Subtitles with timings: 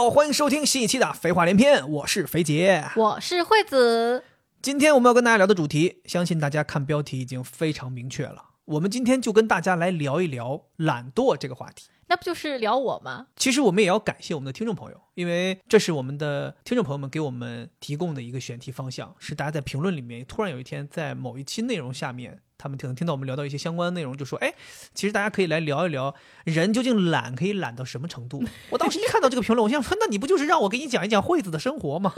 [0.00, 2.82] 好，欢迎收听新一期的《废话连篇》，我是肥杰。
[2.96, 4.24] 我是惠子。
[4.62, 8.52] 今天我们要跟大家聊的主题，相信大家看标题已经非常明确了。
[8.64, 11.90] 我们今天就跟大家来聊一聊懒惰这个话题。
[12.06, 13.26] 那不就是聊我吗？
[13.36, 24.52] 其实我们也要感谢我们的听众朋友，因为这是我们的听众朋友们给我们提供的一个选题方向，是大家在评论里面突然有一天在某一期内容下面，他们可能听到我们聊到一些相关的内容，就说：“哎，
[24.94, 26.14] 其实大家可以来聊一聊，
[26.44, 32.12] 人究竟懒可以懒到什么程度？” 我当时一看到这个评论，我想说：“那你不就是让我给你讲一讲惠子的生活吗？”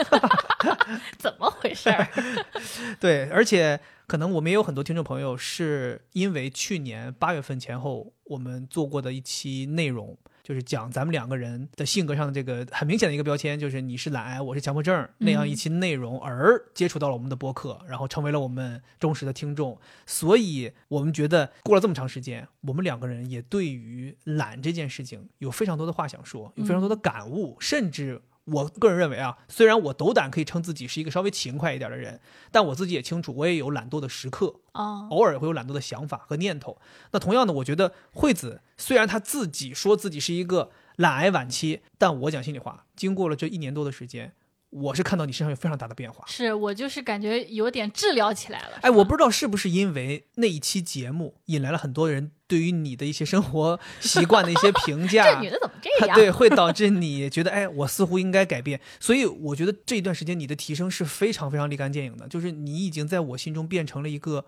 [1.17, 2.09] 怎么回事儿？
[2.99, 3.79] 对，而且
[4.09, 10.19] 可能我们也有很多听众朋友是因为去年八月份前后我们做过的一期内容。
[10.43, 19.79] 就是讲咱们两个人的性格上的这个很明显的一个标签，就是你是懒癌，我是强迫症那样一期内容，而接触到了我们的播客，然后成为了我们忠实的听众。
[20.05, 28.21] 所以我们觉得过了这么长时间，我们两个人也对于懒这件事情有非常多的话想说，有非常多的感悟，甚至。
[28.45, 36.79] 我个人认为啊，虽然我斗胆可以称自己是一个稍微勤快一点的人，但我自己也清楚，我也有懒惰的时刻啊，偶尔会有懒惰的想法和念头。
[37.13, 44.35] 那同样的，我觉得惠子虽然她自己说自己是一个懒癌晚期，但我讲心里话，经过了这一年多的时间。
[44.73, 48.79] 我是看到你身上有非常大的变化，是我就是感觉有点治疗起来了。
[48.81, 56.17] 哎，我不知道是不是因为那一期节目引来了很多人对于你的一些生活习惯的一些 评价，这女的怎么这样？
[56.17, 58.81] 对，会导致你觉得，哎，我似乎应该改变。
[58.99, 64.47] 所以我觉得这一段时间你的提升是非常非常立竿见影的，就是你已经在我心中变成了一个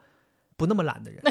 [0.57, 1.23] 不那么懒的人。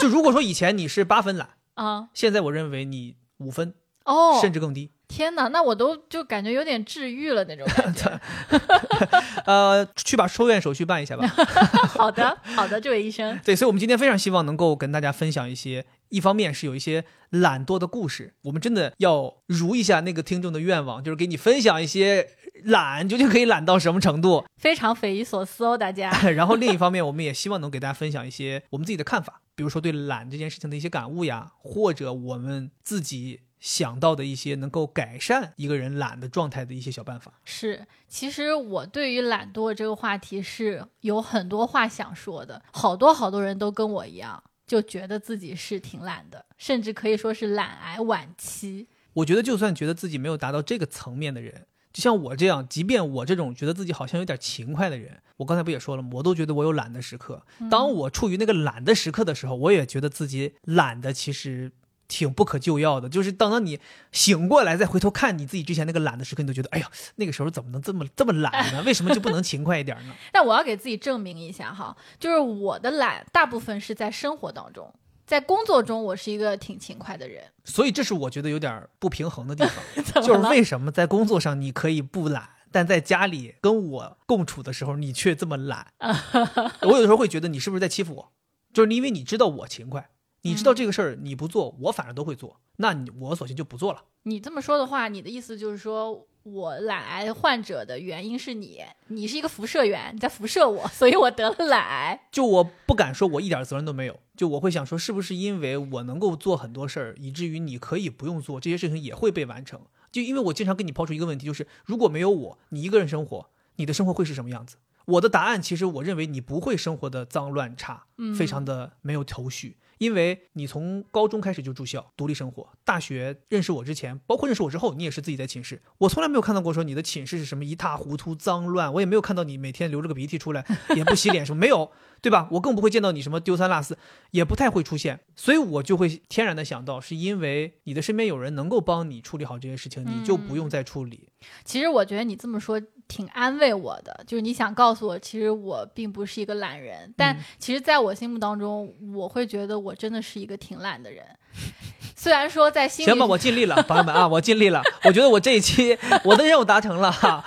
[0.00, 3.72] 就如果说以前你是八分懒 啊，现在我认为你五分
[4.04, 4.90] 哦，甚至更低。
[5.14, 8.20] 天哪，那我都就感觉有点治愈了那种感觉。
[9.44, 11.26] 呃，去把出院手续办一下吧。
[11.92, 13.38] 好的，好的，这位医生。
[13.44, 22.30] 对，所以，我们今天非常希望能够跟大家分享一些，一方面是有一些懒惰的故事，我们真的要如一下那个听众的愿望，就是给你分享一些
[22.64, 26.10] 懒究竟可以懒到什么程度，非常匪夷所思哦，大家。
[26.30, 33.40] 然后另一方面，我们也希望能给大家分享一些我们自己的看法，比如说对懒这件事情的一些感悟呀，或者我们自己。
[33.62, 42.60] 想到的一些能够改善一个人懒的状态的一些小办法是，其实我对于懒惰这个话题是有很多话想说的。
[42.72, 48.88] 好多好多人都跟我一样，就觉得自己是挺懒的，甚至可以说是懒癌晚期。
[49.12, 56.10] 我觉得，就算觉得自己没有达到这个层面的人，就像我这样，即便我这种觉得自己好像有点勤快的人，我刚才不也说了吗？
[56.14, 57.40] 我都觉得我有懒的时刻。
[57.70, 61.70] 当我处于那个懒的时刻的时候，我也觉得自己懒的其实。
[62.12, 63.80] 挺不可救药的，就是等到你
[64.12, 68.82] 醒过来再回头看你自己之前那个懒的时刻，你都觉得，哎呀，那个时候怎么能这么这么懒呢？
[68.84, 70.14] 为什么就不能勤快一点呢？
[70.30, 74.92] 但我要给自己证明一下哈，就是我的懒大部分是在生活当中，
[75.26, 85.86] 在工作中我是一个挺勤快的人，所以这是我觉得有点不平衡的地方， 就是为什么在工作上你可以不懒，但在家里跟我共处的时候你却这么懒？
[86.82, 88.32] 我有的时候会觉得你是不是在欺负我？
[88.74, 90.08] 就是因为你知道我勤快。
[90.42, 94.04] 你知道这个事儿你不做，我反正都会做，那你我索性就不做了。
[94.24, 102.28] 你这么说的话，你的意思就是说我懒癌患者的原因是你，你是一个辐射源，你在辐射我，所以我得了懒癌。
[102.32, 109.80] 就我不敢说我一点责任都没有，就我会想说，是不是因为我能够做很多事儿，以至于你可以不用做这些事情也会被完成？
[110.10, 114.76] 就因为我经常跟你抛出一个问题，就是如果没有我，你一个人生活，你的生活会是什么样子？
[115.04, 119.78] 我的答案其实我认为你不会生活的脏乱差，非常的没有头绪。
[120.02, 125.80] 因为你从高中开始就住校独立生活，大学认识我之前，包括认识我之后，你也是自己在寝室。
[125.98, 131.88] 我从来没有看到过说你的寝室是什么一塌糊涂、脏乱，我也没有看到你每天流着个鼻涕出来也不洗脸什么没有，
[132.20, 132.48] 对吧？
[132.50, 133.96] 我更不会见到你什么丢三落四，
[134.32, 135.20] 也不太会出现。
[135.36, 141.28] 所以我就会天然的想到，是因为你的身边有人能够帮你处理好这些事情，你就不用再处理。
[141.64, 142.82] 其实我觉得你这么说。
[143.08, 151.24] 挺安慰我的，就是你想告诉我，其实我并不是一个懒人，但其实在我心目当中，我会觉得我真的是一个挺懒的人。
[152.14, 154.80] 虽然说在心行吧，我尽力了， 朋友们啊，我尽力了。
[155.04, 157.42] 我觉得我这一期 我的任务达成了，哈，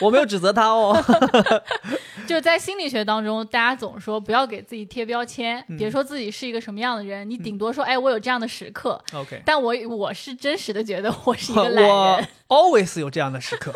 [0.00, 0.96] 我没有指责他哦。
[2.26, 9.00] 就是在心理学当中，大家总说不要给自己贴标签，别说自己是一一个什么样的人，你顶多说，哎，我有这样的时刻。
[9.12, 12.28] OK，但我我是真实的觉得我是一个懒人。
[12.48, 13.72] Always 有这样的时刻，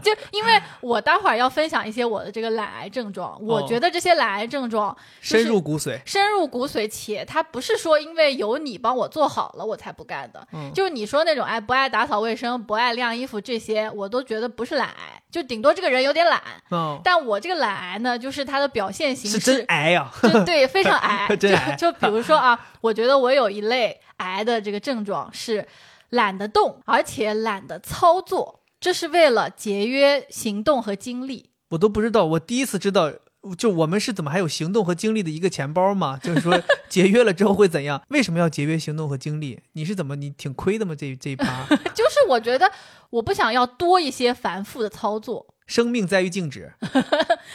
[0.00, 16.40] 就因为我待会儿要分享一些我的这个懒癌症状，我觉得这些懒癌症状深入骨髓，深入骨髓，且它不是说因为有你帮我做好了我才不干的，就是你说那种哎不爱打扫卫生、不爱晾衣服这些，我都觉得不是懒癌，就顶多这个人有点懒，
[17.02, 20.10] 但我这个懒癌呢，就是他的表现形式是真癌呀，
[20.46, 21.74] 对，非常癌， 真癌。
[21.76, 25.66] 就比如说啊，我觉得我有一类癌的这个症状是。
[26.10, 31.50] 懒得动，而且懒得操作，这是为了节约行动和精力。
[31.70, 33.10] 我都不知道，我第一次知道，
[33.58, 36.16] 就我们是怎么还有行动和精力的一个钱包嘛？
[36.16, 36.56] 就是说
[36.88, 38.00] 节约了之后会怎样？
[38.10, 39.60] 为什么要节约行动和精力？
[39.72, 40.14] 你是怎么？
[40.14, 40.94] 你挺亏的吗？
[40.94, 41.66] 这这一趴？
[41.92, 42.70] 就是我觉得
[43.10, 45.46] 我不想要多一些繁复的操作。
[45.66, 46.72] 生命在于静止。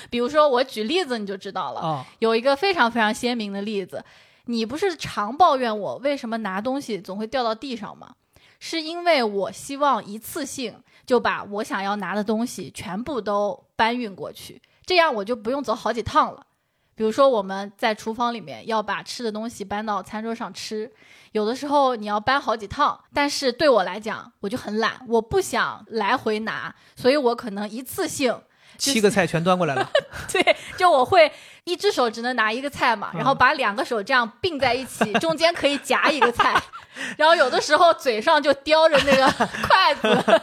[0.09, 2.05] 比如说，我举例子你就知道了。
[2.17, 4.03] 有一个非常非常鲜明的例子，
[4.45, 8.15] 你不是常抱怨我为什么拿东西总会掉到地上吗？
[8.59, 16.41] 是因为我希望一次性就把我想要拿的东西全部都搬运过去，这样我就不用走好几趟了。
[16.95, 20.91] 比如说，我们在厨房里面要把吃的东西搬到餐桌上吃，
[21.31, 28.41] 有的时候你要搬好几趟，但是对我来讲，我就很懒，我不想来回拿，所以我可能一次性
[28.79, 29.87] 七个菜全端过来了。
[30.33, 31.31] 对，就我会
[31.65, 36.59] 一只手只能拿一个菜嘛，然后把两个手这样并在一起，中间可以夹一个菜，
[37.15, 39.27] 然后有的时候嘴上就叼着那个
[39.67, 40.41] 筷子，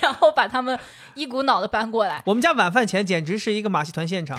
[0.00, 0.78] 然后把他们
[1.14, 2.22] 一股脑的搬过来。
[2.26, 4.38] 我们家晚饭前简直是一个马戏团现场。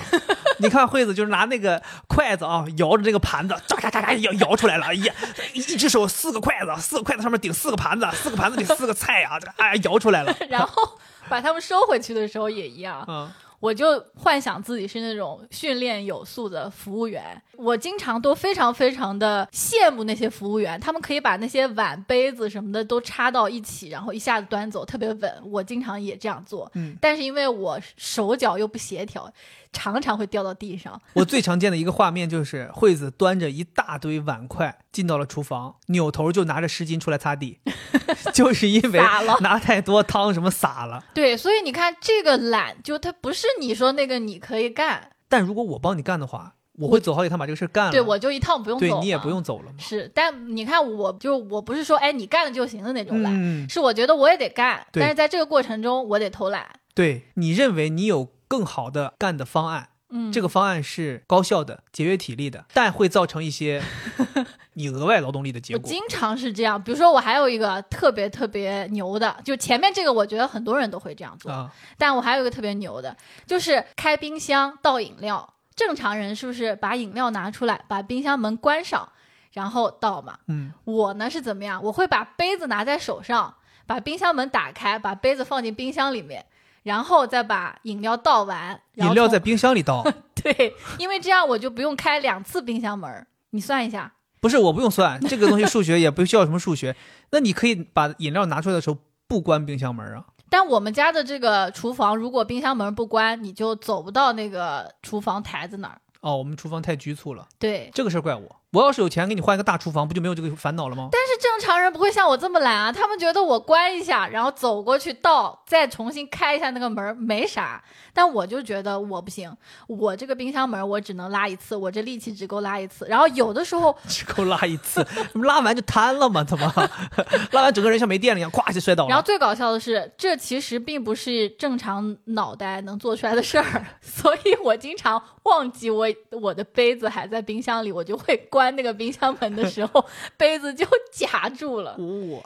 [0.60, 4.86] 你看惠子就是拿那个筷子啊，摇着这个盘子，喳喳喳喳摇摇出来了。
[4.88, 5.13] 哎呀，
[5.54, 10.36] 一只手四个筷子，四个筷子上面顶四个盘子，四个盘子顶四个菜啊，这哎摇出来了。
[10.50, 11.00] 然后
[11.30, 13.04] 把他们收回去的时候也一样。
[13.08, 13.31] 嗯。
[13.62, 25.34] 我就幻想自己是那种训练有素的服务员，我经常都非常非常的羡慕那些服务员，他们可以把那些碗杯子什么的都插到一起，然后一下子端走，特别稳。
[25.46, 29.31] 我经常也这样做，嗯，但是因为我手脚又不协调。
[29.71, 31.01] 常常会掉到地上。
[31.13, 37.59] 我最常见的一个画面就是惠子端着一大堆碗筷进到了厨房，扭头就拿着湿巾出来擦地，
[38.33, 39.00] 就是因为
[39.39, 41.03] 拿太多汤什么洒了。
[41.13, 47.91] 对，所以你看这个懒，就它不是你说那个你可以干，但如果我帮你干的话，我会走好几趟把这个事干了。
[47.91, 49.77] 对，我就一趟不用走，对你也不用走了嘛。
[49.79, 56.67] 是，但你看，我就我不是说哎你干了就行的那种懒，是我觉得我也得干，但是在这个过程中我得偷懒。
[56.94, 58.27] 对你认为你有。
[58.51, 63.81] 更好的干的方案，嗯，这个方案是高效的、节约体力的，但会造成一些
[64.75, 65.81] 你额外劳动力的结果。
[65.81, 73.15] 我经常是这样，比如说我还有一个特别特别牛的，就前面这个我觉得很多人都会这样做，但我还有一个特别牛的，
[73.48, 75.53] 就是开冰箱倒饮料。
[75.74, 79.07] 正常人是不是把饮料拿出来，把冰箱门关上，
[79.53, 80.38] 然后倒嘛？
[80.48, 81.81] 嗯，我呢是怎么样？
[81.81, 83.56] 我会把杯子拿在手上，
[83.88, 86.45] 把冰箱门打开，把杯子放进冰箱里面。
[86.83, 90.04] 然后再把饮料倒完，饮料在冰箱里倒。
[90.36, 93.28] 对，因为这样我就不用开两次冰箱门。
[93.51, 96.95] 你算一下，不是我不用算这个东西，数学也不需要什么数学。
[97.31, 98.98] 那你可以把饮料拿出来的时候
[99.28, 100.25] 不关冰箱门啊。
[100.50, 106.01] 但我们家的这个厨房，如果冰箱门不关，你就走不到那个厨房台子那儿。
[106.22, 107.48] 哦，我们厨房太局促了。
[107.57, 108.61] 对，这个事儿怪我。
[108.73, 111.09] 我要是有钱给你换一个大厨房，不就没有这个烦恼了吗？
[111.12, 117.83] 但是正常人不会像我这么懒啊，他们觉得我关一下，然后走过去倒，再重新开一下那个门没啥。
[118.13, 119.53] 但我就觉得我不行，
[119.88, 123.05] 我这个冰箱门我只能拉一次，我这力气只够拉一次。
[123.10, 126.41] 然后有的时候 只够拉一次，拉完就瘫了嘛？
[126.41, 126.74] 怎么
[127.51, 129.10] 拉完整个人像没电了一样，咵就摔倒了。
[129.10, 136.07] 然后最搞笑的是，这其实并不是正常脑袋能做出来的事儿， 所以我经常忘记我
[136.41, 138.61] 我的杯子还在冰箱里，我就会关。
[138.62, 140.06] 关那个冰箱门的时候，
[140.38, 141.98] 杯子就夹住了，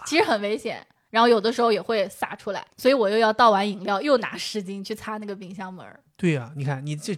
[0.05, 0.85] 其实很危险。
[1.11, 5.85] 然后有的时候也会洒出来，所以我又要倒完饮料，又拿湿巾去擦那个冰箱门。
[6.17, 7.17] 对呀，你看你这，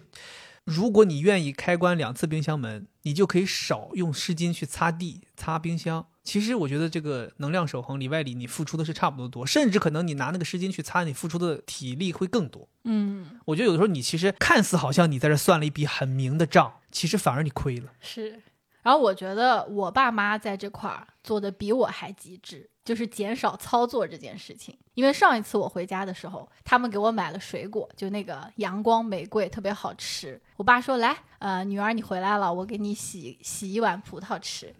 [0.64, 6.06] 如果你愿意开关两次冰箱门，你就可以少用湿巾去擦地、擦冰箱。
[6.22, 12.68] 其实我觉得这个能量守恒里外里，你付出的是差不多多，甚至可能你拿那个湿巾去擦，你付出的体力会更多。
[12.84, 17.90] 嗯，我觉得有的时候你其实看似好像你在这算了一笔很明的账，其实反而你亏了。
[18.00, 18.42] 是。
[18.82, 24.76] 然后我觉得我爸妈在这块儿做的比我还极致，就是减少操作这件事情。
[24.94, 30.40] 因为上一次我回家的时候，他们给我买了水果，就那个阳光玫瑰，特别好吃。
[30.56, 34.74] 我爸说：“来，呃，女儿你回来了，我给你洗洗一碗葡萄吃。”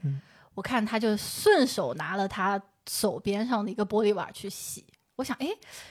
[0.55, 4.85] 我看他就顺手拿了他手边上的一个玻璃碗去洗。
[5.17, 5.47] 我想，哎，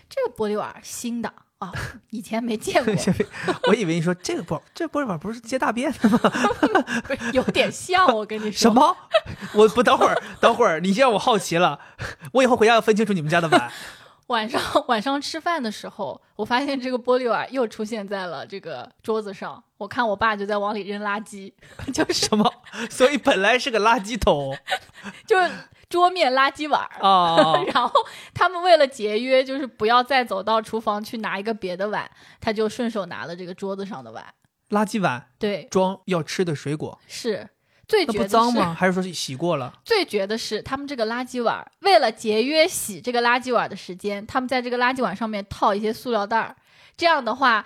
[0.09, 1.31] 这个玻璃碗新的。
[1.59, 1.71] 啊，
[2.11, 2.93] 以前没见过。
[3.67, 6.19] 我以为你说这个玻这玻璃碗不是接大便的吗？
[7.33, 8.69] 有点像，我跟你说。
[8.69, 8.95] 什么？
[9.55, 11.79] 我不等会儿，等会儿，你让我好奇了。
[12.31, 13.71] 我以后回家要分清楚你们家的碗。
[14.27, 19.63] 晚上晚上吃饭的时候，我发现这个玻璃碗又出现在了这个桌子上。
[19.77, 21.51] 我看我爸就在往里扔垃圾，
[21.93, 22.53] 就是什么？
[22.89, 24.55] 所以本来是个垃圾桶，
[25.25, 25.49] 就是。
[25.89, 27.91] 桌面垃圾碗儿 然后
[28.33, 32.09] 他们为了节约，就是不要再走到厨房去拿一个别的碗，
[32.41, 34.25] 他就顺手拿了这个桌子上的碗。
[34.69, 36.99] 垃圾碗，对，装要吃的水果。
[37.07, 37.49] 是，
[37.87, 38.75] 最绝的脏吗？
[38.77, 39.73] 还是说是洗过了？
[39.85, 46.53] 最绝的是，他们这个垃圾碗，为了节约洗这个垃圾碗的时间，他们在这个垃圾碗上面套一些塑料袋儿。
[46.97, 47.65] 这样的话，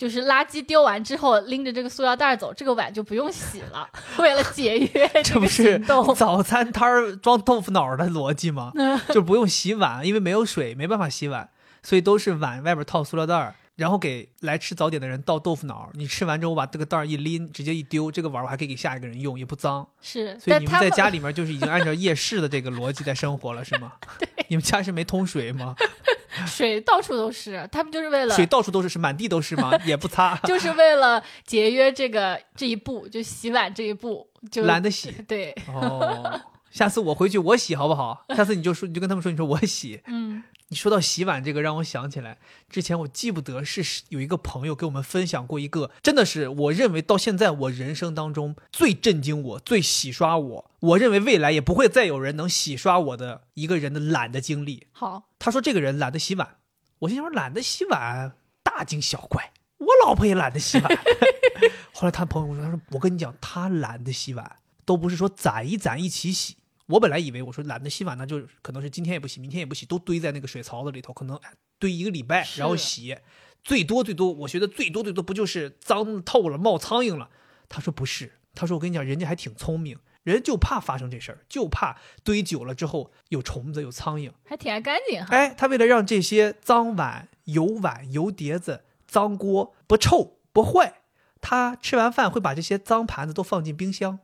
[0.00, 3.86] 就是垃圾丢完之后，拎着这个塑料袋走，这个碗就不用洗了。
[4.16, 5.78] 为了节约 这不是
[6.16, 8.72] 早餐摊儿装豆腐脑的逻辑吗？
[9.12, 11.50] 就不用洗碗，因为没有水，没办法洗碗，
[11.82, 13.54] 所以都是碗外边套塑料袋儿。
[13.76, 19.86] 然后给来吃早点的人倒豆腐脑，你吃完之后把这个袋儿一拎，直接一丢，这个碗我还可以给下一个人用，也不脏。
[20.02, 23.92] 是，所以你们在家里面就是已经按照夜市的这个逻辑在生活了，是吗？
[24.18, 24.28] 对。
[24.48, 25.74] 你们家是没通水吗？
[26.46, 29.72] 水到处都是，他们就是为了水到处都是，是满地都是吗？
[29.84, 35.10] 也不擦，就是为了节约这个这一步，就洗碗这一步就懒得洗。
[35.26, 35.54] 对。
[35.68, 38.24] 哦，下次我回去我洗好不好？
[38.36, 40.00] 下次你就说你就跟他们说，你说我洗。
[40.06, 40.42] 嗯。
[40.70, 54.86] 你说到洗碗这个，让我想起来之前我记不得是有一个朋友给我们分享过一个，真的是我认为到现在我人生当中最震惊我、最洗刷我，我认为未来也不会再有人能洗刷我的一个人的懒的经历。
[54.92, 56.58] 好，他说这个人懒得洗碗，
[57.00, 60.98] 我心想说懒得洗碗大惊小怪，我老婆也懒得洗碗。
[61.92, 66.58] 后来他朋友说，他说我跟你讲，他懒得洗碗都不是说攒一攒一起洗。
[66.90, 71.38] 我本来以为我说懒得洗碗，那就可能是今天也不洗，明天也不洗，都堆在那个水槽子里头，可能
[71.78, 73.16] 堆一个礼拜，然后洗，
[73.62, 77.30] 最多最多，我觉得最多最多不就是脏透了，冒苍蝇了？
[77.68, 85.22] 他说不是，他说我跟你讲，人家还挺聪明，人就怕发生这事儿，就怕堆久了之后有虫子有苍蝇，还挺爱干净。
[85.26, 91.02] 哎，他为了让这些脏碗、油碗、油碟子、脏锅不臭不坏，
[91.40, 94.18] 他吃完饭会把这些脏盘子都放进冰箱，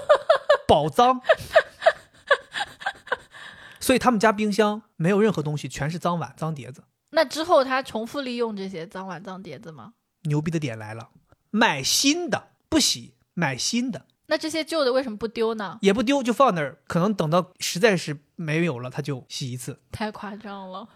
[0.66, 1.20] 保脏。
[3.88, 6.84] 所以他们家冰箱没有任何东西，全是脏碗、脏碟子。
[7.12, 9.94] 那之后他重复利用这些脏碗、脏碟子吗？
[10.24, 11.08] 牛逼的点来了，
[11.50, 14.04] 买新的不洗，买新的。
[14.26, 15.78] 那这些旧的为什么不丢呢？
[15.80, 19.80] 也不丢，就放那儿，可能等到实在是没有了，他就洗一次。
[19.90, 20.86] 太夸张了。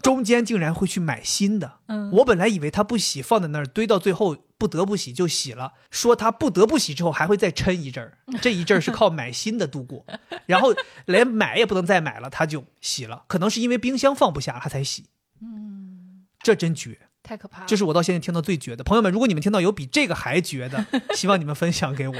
[0.00, 5.72] 中间竟然会去买新的，嗯，我本来以为他不洗，放在那儿堆到最后不得不洗就洗了。
[5.90, 10.04] 说他不得不洗之后还会再撑一阵儿，这一阵儿是靠买新的度过，
[10.46, 10.74] 然后
[11.06, 13.24] 连买也不能再买了，他就洗了。
[13.28, 15.06] 可能是因为冰箱放不下他才洗，
[15.40, 17.66] 嗯，这真绝，太可怕了。
[17.68, 18.82] 这是我到现在听到最绝的。
[18.82, 22.14] 朋友们，如果你们听到有比这个还绝的， 希望你们分享给我。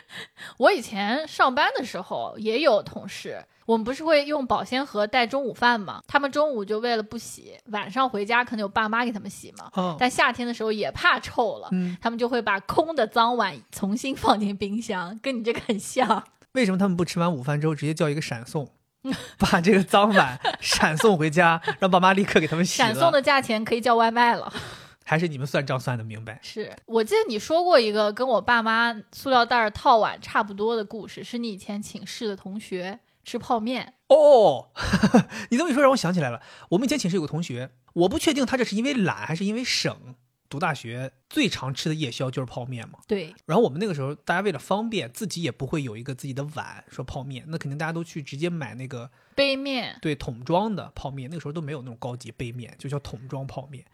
[0.56, 3.44] 我以前上班的时候也有同事。
[3.66, 6.00] 我们不是会用保鲜盒带中午饭吗？
[6.06, 9.96] 他们中午就为了不洗，晚上回家可能有爸妈给他们洗嘛。
[9.98, 11.68] 但夏天的时候也怕臭了，
[12.00, 16.22] 他们就会把空的脏碗重新放进冰箱，跟你这个很像。
[16.52, 18.70] 为什么他们不吃完午饭之后直接叫一个闪送，
[19.38, 22.78] 把这个脏碗闪送回家，让爸妈立刻给他们洗？
[22.78, 24.52] 闪送的价钱可以叫外卖了。
[25.04, 26.38] 还是你们算账算的明白？
[26.42, 33.00] 是我记得你说过一个跟我爸妈塑料袋套碗差不多的故事，是你以前寝室的同学。
[33.24, 34.68] 吃泡面哦，
[35.50, 36.40] 你这么一说让我想起来了。
[36.68, 40.14] 我们以前寝室有个同学，我不确定他这是因为懒还是因为省。
[40.48, 42.98] 读大学最常吃的夜宵就是泡面嘛。
[43.06, 43.34] 对。
[43.46, 51.28] 然后我们那个时候大家为了方便，自己也不会有一个自己的碗说泡面，那肯定大家都去直接买那个杯面，对，桶装的泡面。
[51.30, 53.84] 那个时候都没有那种高级杯面，就叫桶装泡面。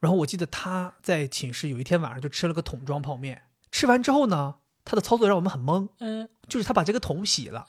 [0.00, 5.88] 然后我记得他在寝室有一天晚上就吃了个桶装泡面，吃完之后呢，他的操作让我们很懵。
[5.98, 6.28] 嗯。
[6.48, 7.62] 就是他把这个桶洗了。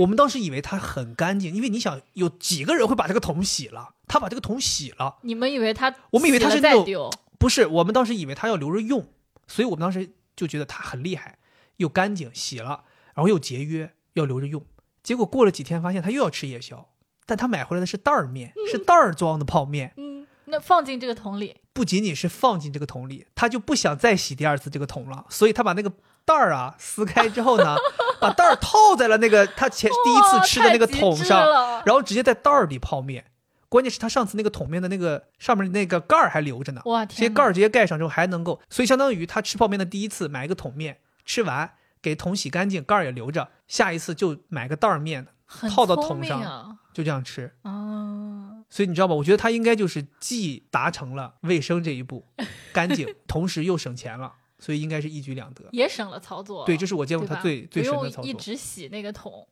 [0.00, 3.90] 我们当时以为他很干净，因为你想有几个人会把这个桶洗了？
[4.08, 5.94] 他把这个桶洗了，你们以为他？
[6.10, 9.08] 我们以为他是那种不是，我们当时以为他要留着用，
[9.46, 11.38] 所以我们当时就觉得他很厉害，
[11.76, 14.64] 又干净洗了，然后又节约，要留着用。
[15.02, 16.88] 结果过了几天，发现他又要吃夜宵，
[17.24, 19.92] 但他买回来的是袋儿面，是袋儿装的泡面。
[19.96, 25.92] 嗯，那放进这个桶里，不仅仅是放进这个桶里，他就不想再洗第二次这个桶了，所以他把那个。
[26.26, 27.76] 袋儿啊，撕开之后呢，
[28.20, 31.38] 把袋儿套在了那个他前第一次吃的那个桶上，
[31.84, 33.26] 然后直接在袋儿里泡面。
[33.68, 45.26] 关键是他上次那个桶面的那个上面那个盖儿还留着呢，哇，这些盖儿直接盖上之后还能够，所以相当于他吃泡面的第一次买一个桶面，吃完给桶洗干净，盖儿也留着，下一次就买个袋儿面
[45.70, 47.52] 套到桶上，就这样吃。
[47.62, 49.14] 哦，所以你知道吧？
[49.14, 52.26] 我觉得他应该就是既达成了卫生这一步，
[52.72, 54.32] 干净， 同时又省钱了。
[54.58, 56.64] 所以应该是一举两得，也省了操作。
[56.64, 58.24] 对，这是我见过他最最神的操作。
[58.24, 59.46] 一直洗那个桶，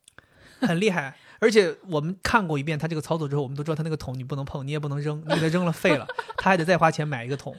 [0.60, 1.14] 很厉害。
[1.44, 6.06] 而且我们看过一遍他这个操作之后，我们都知道他那个桶你不能碰，你也不能扔，你给他扔了废了，
[6.38, 7.54] 他还得再花钱买一个桶。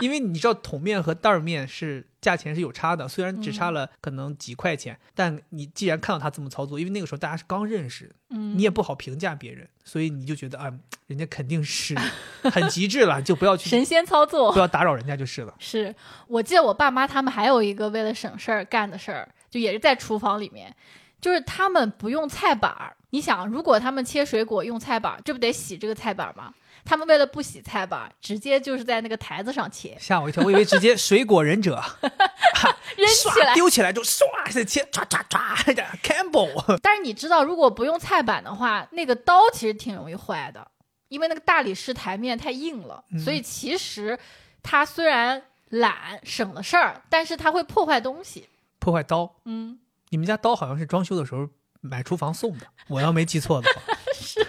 [0.00, 10.72] 因为你知道桶面和袋儿面是价钱是有差的，虽然只差了可能几块钱，但你既然看到他这么操作，因为那个时候大家是刚认识，嗯，你也不好评价别人，所以你就觉得啊，
[11.06, 11.96] 人家肯定是
[12.44, 15.54] 很极致了，就不要去神仙操作，不要打扰人家就是了。
[15.58, 15.92] 是
[16.28, 20.72] 我记得我爸妈他们还有一个为了省事儿干的事儿，就也是在厨房里面，
[21.20, 22.96] 就是他们不用菜板儿。
[23.10, 26.52] 你想，如果他们切水果用菜板儿，这不得洗这个菜板儿吗？
[26.84, 29.96] 他们为了不洗菜板，直接就是在那个台子上切。
[30.00, 31.82] 吓我一跳，我以为直接水果忍者，
[32.96, 36.78] 扔起来丢起来就唰一下切，唰唰唰，Campbell。
[36.82, 40.66] 但是你知道，如果不用菜板的话，那个刀其实挺容易坏的，
[41.08, 43.02] 因为那个大理石台面太硬了。
[43.22, 44.18] 所以其实
[44.62, 48.48] 它虽然懒省了事儿，但是它会破坏东西，
[48.78, 49.34] 破坏刀。
[49.44, 49.78] 嗯，
[50.10, 51.48] 你们家刀好像是装修的时候
[51.80, 53.94] 买厨房送的，我要没记错的话。
[54.20, 54.44] 是，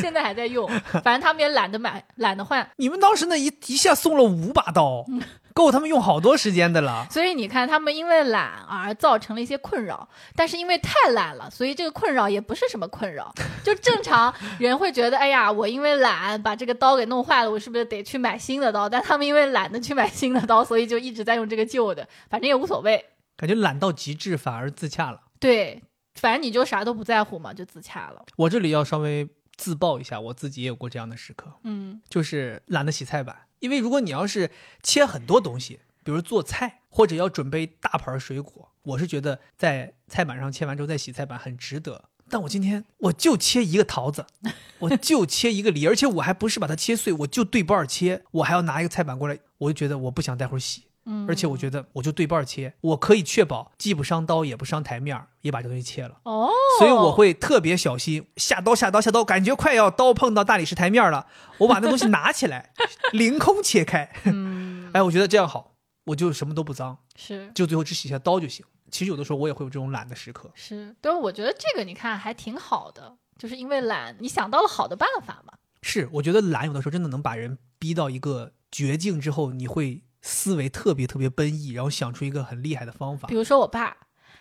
[0.00, 0.68] 现在还在用，
[1.04, 2.68] 反正他们也懒得买，懒得换。
[2.76, 5.06] 你们当时那一一下送了五把刀，
[5.54, 7.06] 够他们用好多时间的了。
[7.08, 13.32] 所以你看，他们因为懒而造成了一些困扰，但是因为太懒了，所以这个困扰也不是什么困扰。
[13.62, 18.88] 就正常人会觉得，哎呀，我因为懒把这个刀给弄坏了，我是不是得去买新的刀？
[18.88, 23.02] 但他们因为懒得去买新的刀，所以就一直在用这个旧的，反正也无所谓。
[23.36, 25.22] 感觉懒到极致反而自洽了。
[25.38, 25.82] 对。
[26.14, 28.22] 反正你就啥都不在乎嘛，就自洽了。
[28.36, 33.34] 我这里要稍微自曝一下，我自己也有过这样的时刻，嗯，就是懒得洗菜板。
[33.60, 34.50] 因为如果你要是
[34.82, 42.04] 切很多东西，比如做菜或者要准备大盘水果，我是觉得在菜板上切完之后再洗菜板很值得。
[42.28, 44.26] 但我今天我就切一个桃子，
[44.80, 50.84] 我就切一个梨，而且我还不是把它切碎，我就对半切，我还要拿一个菜板过来，我就觉得我不想待会儿洗。
[51.04, 56.20] 嗯，而且我觉得我就对半切，我可以确保既不伤刀也不伤台面，也把这东西切了。
[56.22, 61.26] 哦，所以我会特别小心，下刀下刀下刀，感觉快要刀碰到大理石台面了，
[61.58, 62.72] 我把那东西拿起来，
[63.12, 64.14] 凌空切开。
[64.24, 68.64] 嗯，哎，我觉得这样好，我就什么都不脏，是，就最后只洗下刀就行。
[68.90, 70.50] 其实有的时候我也会有这种懒的时刻。
[70.54, 75.54] 是，但是我觉得这个你看还挺好的，就是因为懒，你想到了好的办法嘛。
[75.82, 80.04] 是，我觉得懒有的时候真的能把人逼到一个绝境之后，你会。
[80.22, 83.26] 思维特别特别奔逸，然后想出一个很厉害的方法。
[83.26, 83.96] 比如说我爸，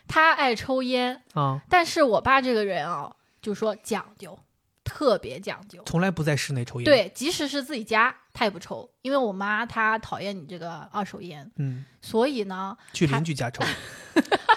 [0.07, 4.37] 他爱抽烟啊，但是我爸这个人啊，就说讲究，
[4.83, 6.85] 特别讲究，从来不在室内抽烟。
[6.85, 11.51] 对，即使是自己家，他也不抽，因为我妈她讨厌你这个二手烟。
[11.55, 13.63] 嗯，所以呢，去邻居家抽。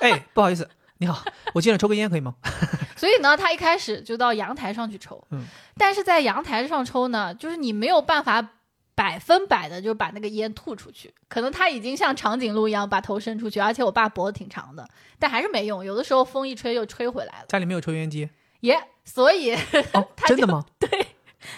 [0.03, 2.35] 哎，不好意思，你好，我进来抽根烟可以吗？
[2.97, 5.27] 所以呢，他一开始就到阳台上去抽。
[5.31, 5.47] 嗯，
[5.79, 8.51] 但是在阳台上抽呢，就是你没有办法。
[8.95, 15.85] 百分百的就把那个烟吐出去，可能他已经像长颈鹿一样把头伸出去，而且我爸脖子挺长的，但还是没用。
[15.85, 17.47] 有的时候风一吹又吹回来了。
[17.49, 18.29] 家里没有抽油烟机，
[18.61, 19.55] 耶，所以
[19.93, 20.65] 哦， 真的吗？
[20.79, 21.09] 对，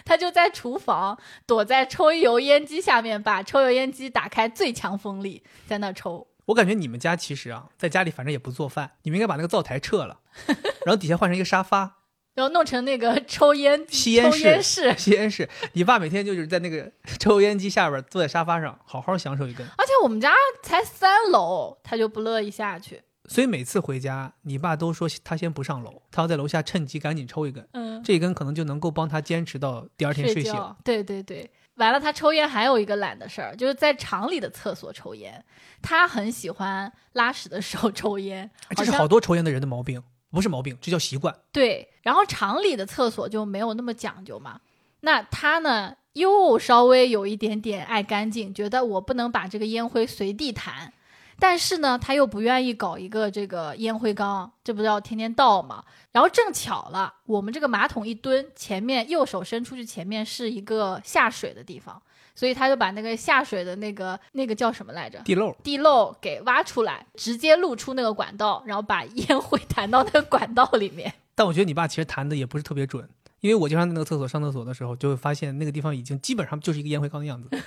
[0.05, 6.27] 他就在厨房躲在抽油烟机下面，把抽油烟机打开最强风力，在那抽。
[6.47, 10.21] 我感觉你们家其实啊，在家里反正也不做饭，你们应该把那个灶台撤了，
[10.87, 11.97] 然后底下换成一个沙发。
[12.37, 14.31] 然后弄成那个 抽烟吸烟
[14.63, 14.63] 室，
[14.97, 15.49] 吸烟室。
[15.73, 19.67] 你爸每天就是在那个 抽烟机下边坐在沙发上，好好享受一根。
[19.67, 23.03] 而且我们家才三楼，他就不乐意下去。
[23.29, 27.67] 所以每次回家，你爸都说他先不上楼，他要在楼下趁机赶紧抽一根。
[27.73, 30.77] 嗯，这一根可能就能够帮他坚持到第二天睡醒。
[30.85, 35.43] 对对对，完了，他抽烟还有一个懒的事儿，就是在厂里的厕所抽烟。
[35.81, 40.03] 他很喜欢拉屎的时候抽烟，这是好多抽烟的人的毛病。
[40.31, 41.35] 不是毛病，这叫习惯。
[41.53, 44.61] 对，然后厂里的厕所就没有那么讲究嘛。
[45.01, 50.93] 那他呢，又稍微有一点点爱干净，觉得我不能把这个烟灰随地弹。
[51.39, 55.85] 但是呢，他又不愿意搞一个这个烟灰缸，这不要天天倒吗？
[56.13, 62.01] 然后正巧了，我们这个马桶一蹲，前面右手伸出去，前面是一个下水的地方。
[62.37, 65.19] 所以他就把那个下水的那个那个叫什么来着？
[65.25, 71.13] 地漏，地漏给挖出来，直接露出那个管道，然后把烟灰弹到那个管道里面。
[71.35, 73.09] 但我觉得你爸其实弹的也不是特别准，
[73.41, 77.49] 因为我经常在那个厕所上厕所的时候，就会发现那个地方已经基本上就是一个烟灰缸的样子。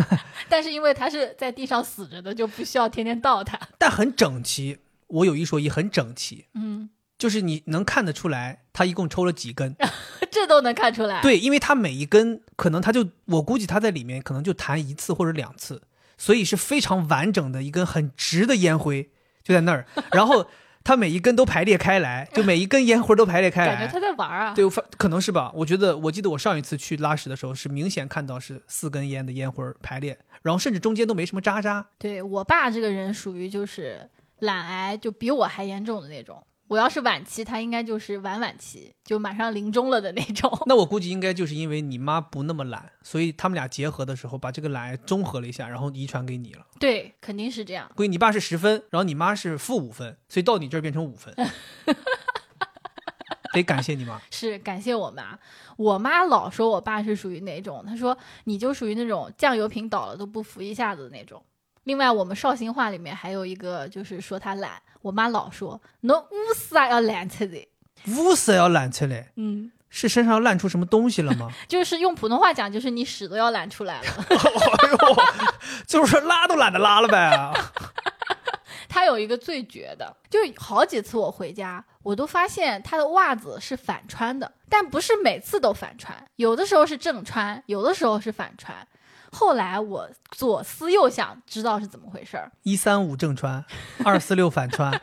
[0.48, 3.58] 但是因为他是在地上死着的，就不需要天天倒它。
[3.78, 6.46] 但很整齐，我有一说一，很整齐。
[6.54, 6.90] 嗯。
[7.20, 9.76] 就是你能看得出来，他一共抽了几根，
[10.32, 11.20] 这都能看出来。
[11.20, 15.82] 对，因为他每一根可能他就我估计他在里面可能就弹一次或者两次，
[16.16, 19.10] 所以是非常完整的一根很直的烟灰
[19.44, 20.46] 就在那儿， 然后
[20.82, 23.76] 他每一根都排列开来，就每一根烟灰都排列开来。
[23.76, 24.54] 感觉他在玩啊？
[24.54, 24.64] 对，
[24.96, 25.52] 可能是吧。
[25.54, 31.86] 我觉得我记得我上一次去拉屎的时候是明显看到是四根烟的烟灰排列，然后甚至中间都没什么渣渣。
[31.98, 36.42] 对我爸这个人属于就是懒癌，就比我还严重的那种。
[36.70, 40.48] 我要是晚期，他应该就是晚晚期，就马上临终了的那种。
[40.66, 46.64] 那我估计应该就是因为你妈不那么懒，所以他们俩结合的时候，把这个懒综合了一下，然后遗传给你了。
[46.78, 47.90] 对，肯定是这样。
[47.96, 51.34] 估计你爸是十分，然后你妈是负五分，所以到你这儿变成五分。
[53.52, 55.36] 得感谢你妈， 是感谢我妈。
[55.76, 61.42] 我妈老说我爸是属于哪种，她说你就属于那种酱油瓶倒了都不扶一下子的那种。
[61.90, 64.80] 另外，我们绍兴话里面还有一个，就是说他懒。
[65.02, 67.66] 我妈老说：“侬乌屎啊要烂出来，
[68.06, 71.50] 乌屎要烂出来。”嗯，是身上烂出什么东西了吗？
[71.66, 74.06] 就是用普通话讲，就是你屎都要懒出来了。
[74.30, 74.98] 哎呦，
[75.84, 77.52] 就是拉都懒得拉了呗。
[78.88, 88.86] 他有一个最绝的，就好几次我回家，我都发现他的袜子是反穿的，但不是每次都反穿，有的时候是正穿，有的时候是反穿。
[89.32, 92.50] 后来我左思右想，知道是怎么回事儿。
[92.62, 93.64] 一三五正穿，
[94.04, 95.00] 二四六反穿，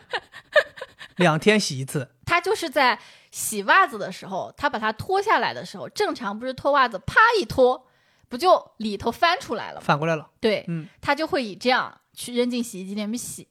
[1.16, 2.12] 两天洗一次。
[2.26, 3.00] 他就是在
[3.32, 7.88] 洗袜子的时候，他把它脱下来的时候，正常不是脱袜子，啪一脱，
[8.28, 9.84] 不就里头翻出来了吗？
[9.86, 10.30] 反过来了。
[10.40, 13.48] 对，嗯，他就会以这样去扔进洗衣机里面洗，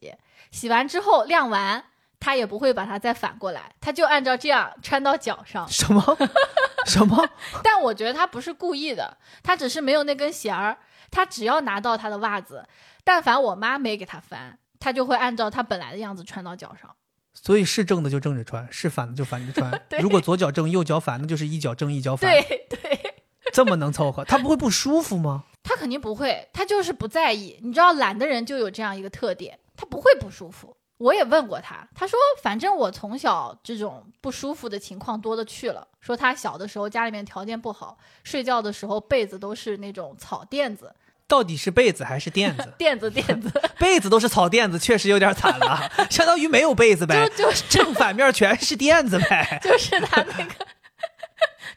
[0.50, 1.84] 洗完之后晾完，
[2.18, 5.66] 他也不会把它再反过来，他就按照这样穿到脚上。
[5.68, 6.02] 什么？
[6.86, 7.28] 什么？
[7.62, 10.78] 但我觉得他不是故意的，他只是没有那根弦儿。
[11.10, 12.66] 他只要拿到他的袜子，
[13.04, 16.94] 但凡我妈没给他翻，他就会按照他本来的样子穿到脚上。
[17.32, 19.80] 所以是正的就正着穿，是反的就反着穿。
[20.02, 22.28] 如果左脚正右脚反，那就是一脚正一脚反。
[22.30, 23.14] 对对，
[23.52, 25.44] 这么能凑合，他不会不舒服吗？
[25.62, 27.58] 他肯定不会，他就是不在意。
[27.62, 30.76] 你知道，懒的人就有这样一个特点，他不会不舒服。
[30.98, 35.86] 我也问过他，他说反正我从小这种不舒服的情况多的去了。
[36.00, 40.94] 说他小的时候家里面条件不好，睡觉的时候被子都是那种草垫子。
[41.28, 42.72] 到底是被子还是垫子？
[42.78, 47.28] 垫子垫子， 被子都是草垫子，确实有点惨了， 相当于没有被子呗。
[47.30, 49.60] 就就是正反面全是垫子呗。
[49.62, 50.66] 就是他那个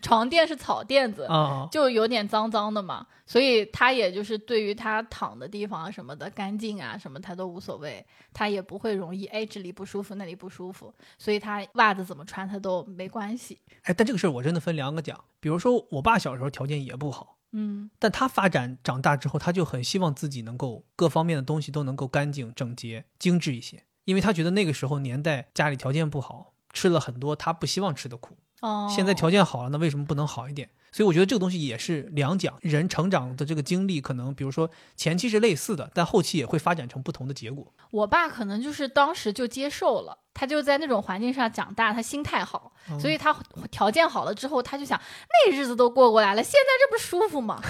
[0.02, 3.08] 床垫是草垫子，啊，就有点脏脏的嘛。
[3.26, 13.60] 所以他也就是对于他躺的地方什么的干净啊什么他都无所谓，他也不会容易哎这里不舒服那里不舒服，所以他袜子怎么穿他都没关系。
[13.84, 28.38] 哎，但这个事儿我真的分两个讲，比如说我爸小时候条件也不好，嗯，但他发展长大之后，他就很希望自己能够各方面的东西都能够干净整洁、精致一些，因为他觉得那个时候年代家里条件不好，吃了很多他不希望吃的苦。
[28.62, 30.70] 哦，现在条件好了，那为什么不能好一点？
[30.92, 37.72] 所以我觉得这个东西也是两讲，人成长的这个经历，可能比如说前期是类似的，但后期也会发展成不同的结果。
[37.92, 43.32] 我爸可能就是当时就接受了，他就在那种环境上长大，他心态好，所以他
[43.70, 47.62] 条件好了之后，他就想那日子都过过来了，现在这不舒服吗？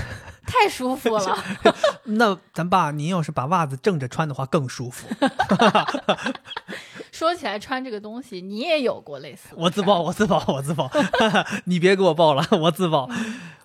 [0.48, 1.38] 太舒服了。
[2.06, 5.08] 那咱爸，您要是把袜子正着穿的话，更舒服。
[7.12, 9.50] 说起来穿这个东西，你也有过类似。
[9.56, 10.90] 我自爆，我自爆，我自爆。
[11.66, 13.10] 你别给我爆了，我自爆。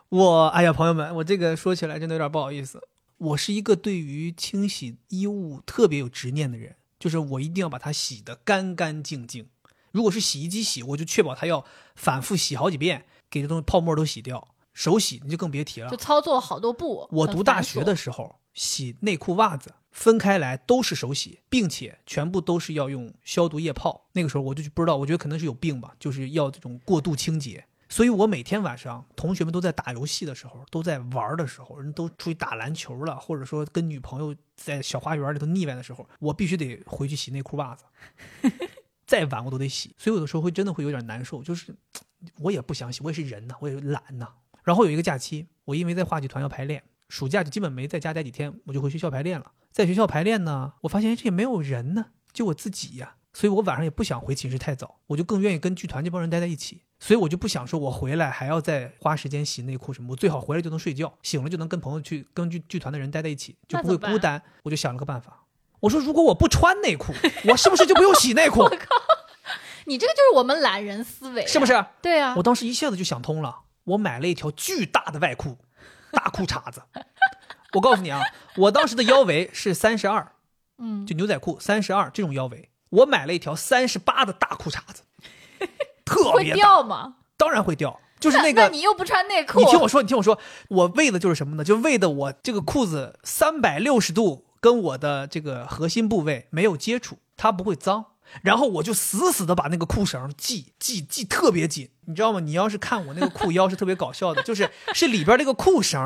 [0.09, 2.81] 我哎呀，朋友们，我这个说起来真的有点不好意思。
[3.19, 9.49] 我是一个对于清洗衣物特别有执念的人，就是我一定要把它洗得干干净净。
[9.93, 14.49] 如果是洗衣机洗，我就确保它要反复洗好几遍，给这东西泡沫都洗掉。
[14.73, 17.09] 手洗你就更别提了，就操作好多步。
[17.13, 24.09] 我读大学的时候，洗内裤、袜子分开来都是手洗，并且全部都是要用消毒液泡。
[24.13, 27.65] 那个时候我就不知道，我觉得可能是有病吧，就是要这种过度清洁。
[27.89, 37.85] 所以我每天晚上，同学们都在打游戏的时候，都在玩的时候，人都出去打篮球了，或者说跟女朋友在小花园里头腻歪的时候，我必须得回去洗内裤、袜子，
[39.07, 39.95] 再晚我都得洗。
[39.97, 41.73] 所以有的时候会真的会有点难受，就是
[42.41, 44.27] 我也不想洗，我也是人呐，我也懒呐。
[44.65, 49.53] 然后有一个假期，我因为在话剧团要排练，暑假就基本没在家待几天，我就回学校排练了。
[49.75, 56.83] 在学校排练呢，我发现这也没有人呢，就我自己呀，所以我晚上也不想回寝室太早，我就更愿意跟剧团这帮人待在一起。
[57.01, 64.41] 所以我就不想说，我回来还要再花时间洗内裤什么，我最好回来就能睡觉，醒了就能跟朋友去跟剧剧团的人待在一起，就不会孤单。
[64.63, 65.43] 我就想了个办法，
[65.81, 67.13] 我说如果我不穿内裤，
[67.49, 68.61] 我是不是就不用洗内裤？
[68.61, 68.77] 我靠，
[69.87, 71.85] 你这个就是我们懒人思维，是不是？
[72.01, 73.63] 对啊，我当时一下子就想通了。
[73.83, 75.59] 我买了一条巨大的外裤，
[76.13, 76.81] 大裤衩子。
[77.75, 78.21] 我告诉你啊，
[78.57, 80.33] 我当时的腰围是三十二，
[80.79, 82.71] 嗯，就牛仔裤三十二这种腰围。
[82.91, 85.03] 我买了一条三十八的大裤衩子，
[86.05, 87.17] 特别会掉吗？
[87.37, 88.63] 当然会掉，就是那个。
[88.63, 89.59] 那你又不穿内裤？
[89.59, 91.65] 你听我说，你听我说，我为的就是什么呢？
[91.65, 98.07] 就为的我这个裤子三百六十度跟我的这个核心部位没有接触，它不会脏。
[98.43, 102.41] 然后我就死死的把那个裤绳系系系特别紧，你知道吗？
[102.41, 106.01] 你要是看我那个裤腰是特别搞笑的，就是是里边那个裤绳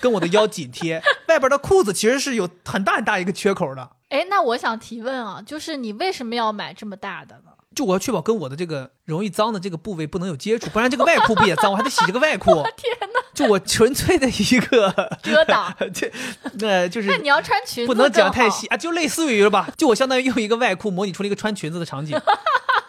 [0.00, 3.90] 跟我的腰紧贴， 外边的裤子其实是有很大很大一个缺口的。
[4.08, 7.52] 哎，那我想提问啊，就是你为什么要买这么大的呢？
[7.74, 11.72] 就我要确保跟我的这个容易脏的这个部位不能有接触，不然这个外裤不也脏？
[11.72, 12.62] 我还得洗这个外裤。
[12.76, 13.20] 天哪！
[13.32, 14.92] 就我纯粹的一个
[15.24, 16.12] 遮挡，这
[16.60, 17.08] 呃就是。
[17.08, 19.70] 那你要穿裙子，不能讲太细啊，就类似于了吧？
[19.78, 22.14] 就我相当于用一个外裤模拟出了一个穿裙子的场景，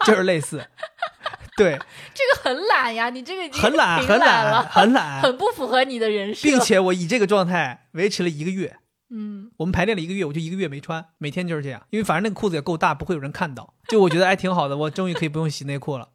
[0.05, 0.61] 就是类似。
[1.57, 1.77] 对，
[2.13, 8.77] 这个很懒呀，你这个已经很懒，很懒很懒，很不符合你的人设，并且我以这个状态维持了一个月，
[9.09, 13.73] 嗯，我们排练了一个月，我就一个月没穿，每天就是这样，因为反正那个裤子也够大，不会有人看到。
[13.87, 16.09] 就我觉得哎挺好的，我终于可以不用洗内裤了。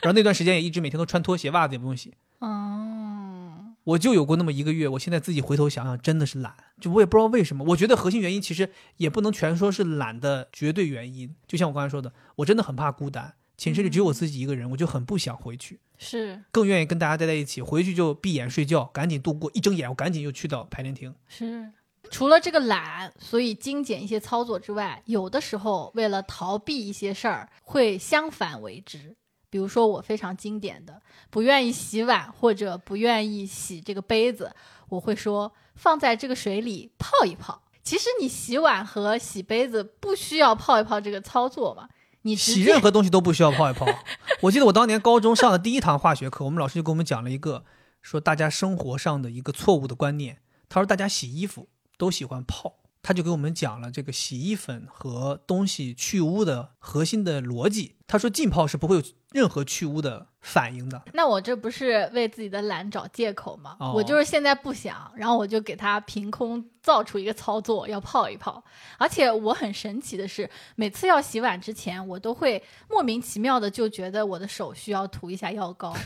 [0.00, 2.14] 然后那段时间也一直每天都穿拖鞋，袜子也不用洗。
[2.38, 6.54] 哦，我就有过那么一个月，我现在自己回头想想，真的是懒。
[6.80, 11.34] 就我也不知道为什么，我觉得核心原因其实也不能全说是懒的绝对原因。
[11.46, 17.62] 就像我刚才说的，我真的很怕孤单，寝室里只有我自己一个人，我就很不想回去，是更愿意跟大家待在一起。
[17.62, 21.14] 回去就闭眼睡觉，赶紧度过，一睁眼我赶紧又去到排练厅。
[21.26, 21.72] 是。
[22.08, 29.16] 除了这个懒，所以精简一些操作之外，有的时候为了逃避一些事儿，会相反为之。
[29.50, 34.54] 比如说我非常经典的，不愿意洗碗或者不愿意洗这个杯子，
[34.88, 37.62] 我会说放在这个水里泡一泡。
[37.82, 41.88] 其实你洗碗和洗杯子不需要泡一泡这个操作嘛？
[42.26, 43.86] 你洗任何东西都不需要泡一泡。
[44.42, 47.64] 我记得我当年高中上的第一堂化学课，我们老师就给我们讲了一个，
[48.02, 50.38] 说大家生活上的一个错误的观念。
[50.68, 51.68] 他说大家洗衣服。
[51.98, 52.74] 都喜欢泡，
[53.06, 57.94] 他就给我们讲了这个洗衣粉和东西去污的核心的逻辑。
[58.08, 61.00] 他说浸泡是不会有任何去污的反应的。
[61.12, 63.76] 那我这不是为自己的懒找借口吗？
[63.94, 68.60] 我就是现在不想，然后我就给他凭空造出一个操作，要泡一泡。
[68.98, 75.94] 而且我很神奇的是，每次要洗碗之前，我都会莫名其妙的就觉得我的手需要涂一下药膏。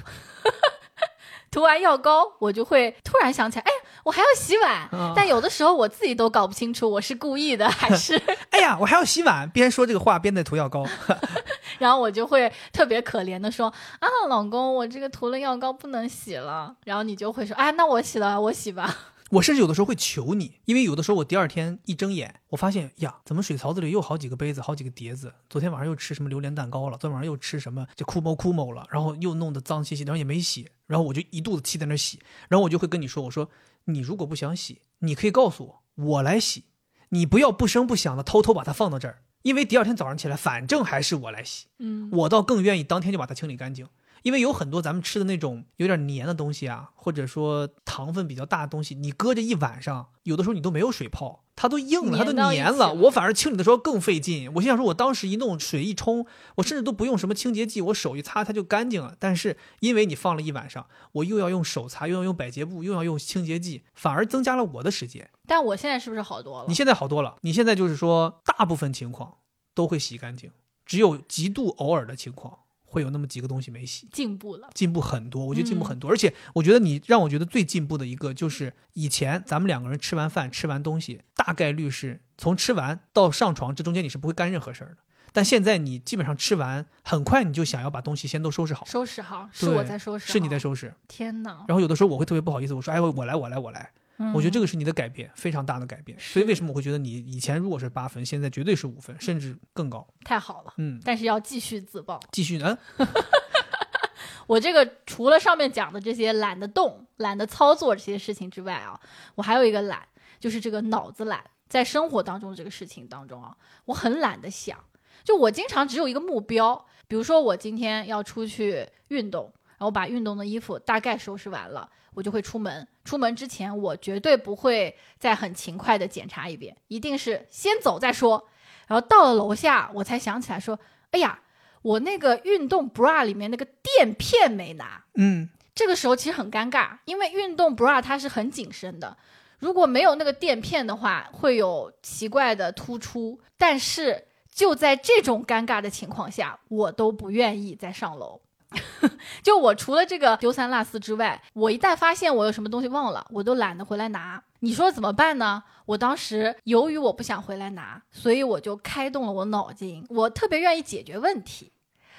[1.51, 3.73] 涂完药膏，我就会突然想起来，哎，
[4.05, 4.89] 我还要洗碗。
[5.15, 10.85] 但有的时候我自己都搞不清楚，我是故意的还是 哎呀，我还要洗碗，边说这个话边在涂药膏。
[11.79, 13.69] 然后我就会特别可怜的说
[14.01, 18.97] ：“啊，老公，我这个涂了药膏不能洗了。”然后你就会说：“哎，那我洗了，我洗吧。”
[19.31, 25.33] 我甚至有的时候会求你，因为有的时候我第二天一睁眼，我发现呀，怎么水槽子里又好几个杯子，好几个碟子？
[25.49, 26.99] 昨天晚上又吃什么榴莲蛋糕了？
[26.99, 28.85] 昨天晚上又吃什么就哭某哭某了？
[28.91, 33.49] 然后又弄得脏兮兮，然后也没洗，然后我就一肚子气在那洗，然后我就会跟你说，我说
[33.87, 36.65] 你如果不想洗，你可以告诉我，我来洗，
[37.11, 43.89] 你不要不声不响的偷偷把它放到这儿，因为第二天早上起来，反正还是我来洗，嗯，我倒更愿意当天就把它清理干净。
[44.23, 52.91] 因为有很多咱们吃的那种有点黏的东西啊，或者说糖分比较大的东西，你搁着一晚上，有的时候你都没有水泡，它都硬了，它都粘了。
[52.95, 54.51] 我反而清理的时候更费劲。
[54.55, 59.15] 我心想说，我当时一弄水一冲，我甚至都不用什么清洁剂，我手一擦它就干净了。
[59.19, 65.29] 但是因为你放了一晚上，我又要用手擦，又要用百洁布，又要用清洁剂，反而增加了我的时间。
[65.47, 66.65] 但我现在是不是好多了？
[66.67, 67.37] 你现在好多了。
[67.43, 69.35] 你现在就是说，大部分情况
[69.75, 70.51] 都会洗干净，
[70.87, 72.61] 只有极度偶尔的情况。
[72.91, 76.11] 会有那么几个东西没洗，进步了，进步很多，我觉得进步很多。
[76.11, 84.97] 而且我觉得你让我觉得最进步的一个，就是以前咱们两个人吃完饭吃完东西，大概率是从吃完到上床这中间你是不会干任何事儿的。
[85.33, 90.93] 但现在你基本上吃完，很快你就想要把东西先都收拾好，收拾好，是我在收拾，是你在收拾。
[91.07, 91.65] 天哪！
[91.69, 93.93] 然后有的时候我会特别不好意思，我说哎我来我来我来。
[94.35, 96.19] 我觉得这个是你的改变，非常大的改变。
[96.21, 100.07] 所以为什么我会觉得你以前如果是八分，现在绝对是五分，甚至更高。
[100.25, 101.01] 太好了，嗯。
[101.05, 102.79] 但是要继续自爆，继续呢。
[104.47, 109.01] 我这个除了上面讲的这些懒得动、懒得操作这些事情之外啊，
[109.37, 110.07] 我还有一个懒，
[110.39, 111.43] 就是这个脑子懒。
[111.69, 114.77] 在生活当中这个事情当中啊，我很懒得想。
[115.23, 121.89] 就我经常只有一个目标，比如说我今天要出去运动，然后把运动的衣服大概收拾完了。
[122.15, 128.49] 我就会出门，出门之前我绝对不会再很勤快的检查一遍，一定是先走再说。
[128.87, 130.79] 然后到了楼下，我才想起来说
[131.13, 131.41] ：“哎呀，
[131.83, 139.17] 我那个运动 bra 里面那个垫片没拿。”嗯，这个时候其实很尴尬，因为运动 bra 它是很紧身的，
[139.61, 143.41] 如果没有那个垫片的话，会有奇怪的突出。
[143.57, 148.41] 但是就在这种尴尬的情况下，我都不愿意再上楼。
[149.43, 154.43] 就我除了这个丢三落四之外，我一旦发现我有什么东西忘了，我都懒得回来拿。
[154.61, 155.63] 你说怎么办呢？
[155.87, 161.73] 我当时由于我不想回来拿，所以我就开动了我脑筋，我特别愿意解决问题。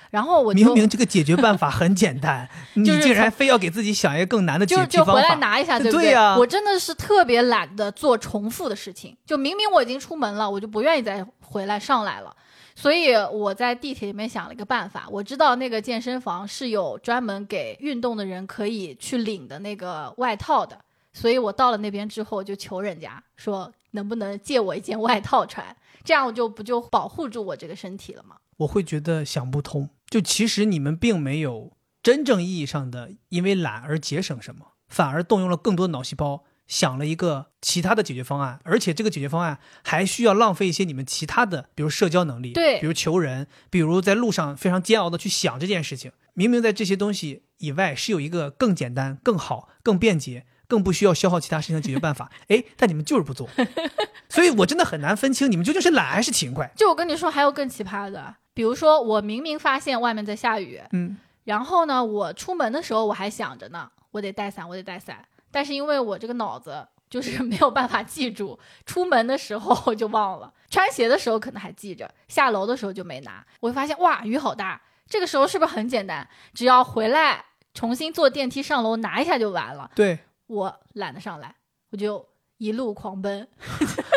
[0.10, 5.14] 然后我明明这个解决办法很简单， 你竟然非要给自己想一个更难的解决方法。
[5.14, 6.36] 就回来拿一下， 对不对呀？
[6.38, 9.16] 我真的是特别懒得做重复的事情。
[9.26, 12.36] 就明明我已经出门了，我就不愿意再回来上来了。
[12.76, 20.80] 所以我在地铁里面想了一个办法，我知道那个健身房是有专门给运动的人可以去领的那个外套的，
[21.14, 28.38] 所以我到了那边之后就求人家说能不能借我一件外套穿，这样我就不就保护住我这个身体了吗？
[28.58, 36.44] 我会觉得想不通，就其实你们并没有真正意义上的因为懒而节省什么，反而动用了更多脑细胞。
[36.72, 46.14] 想了一个其他的解决方案，而且这个解决方案还需要浪费一些你们其他的，比如社交能力，对，比如求人，比如在路上非常煎熬的去想这件事情。
[46.34, 52.32] 明明在这些东西以外是有一个更简单、更好、更便捷、更不需要消耗其他事情的解决办法。
[52.48, 53.50] 哎，但你们就是不做，
[54.30, 56.72] 所以我真的很难分清你们究竟是懒还是勤快。
[56.78, 74.82] 就我跟你说，还有更奇葩的，比如说我明明发现外面在下雨，嗯，然后呢，我出门的时候我还想着呢，我得带伞，我得带伞，但是因为我这个脑子就是没有办法记住，出门的时候就忘了，穿鞋的时候可能还记着，下楼的时候就没拿，我会发现哇，雨好大。
[75.08, 76.28] 这个时候是不是很简单？
[76.54, 79.92] 只要回来重新坐电梯上楼拿一下就完了。
[79.94, 81.56] 对我懒得上来，
[81.90, 83.50] 我就一路狂奔，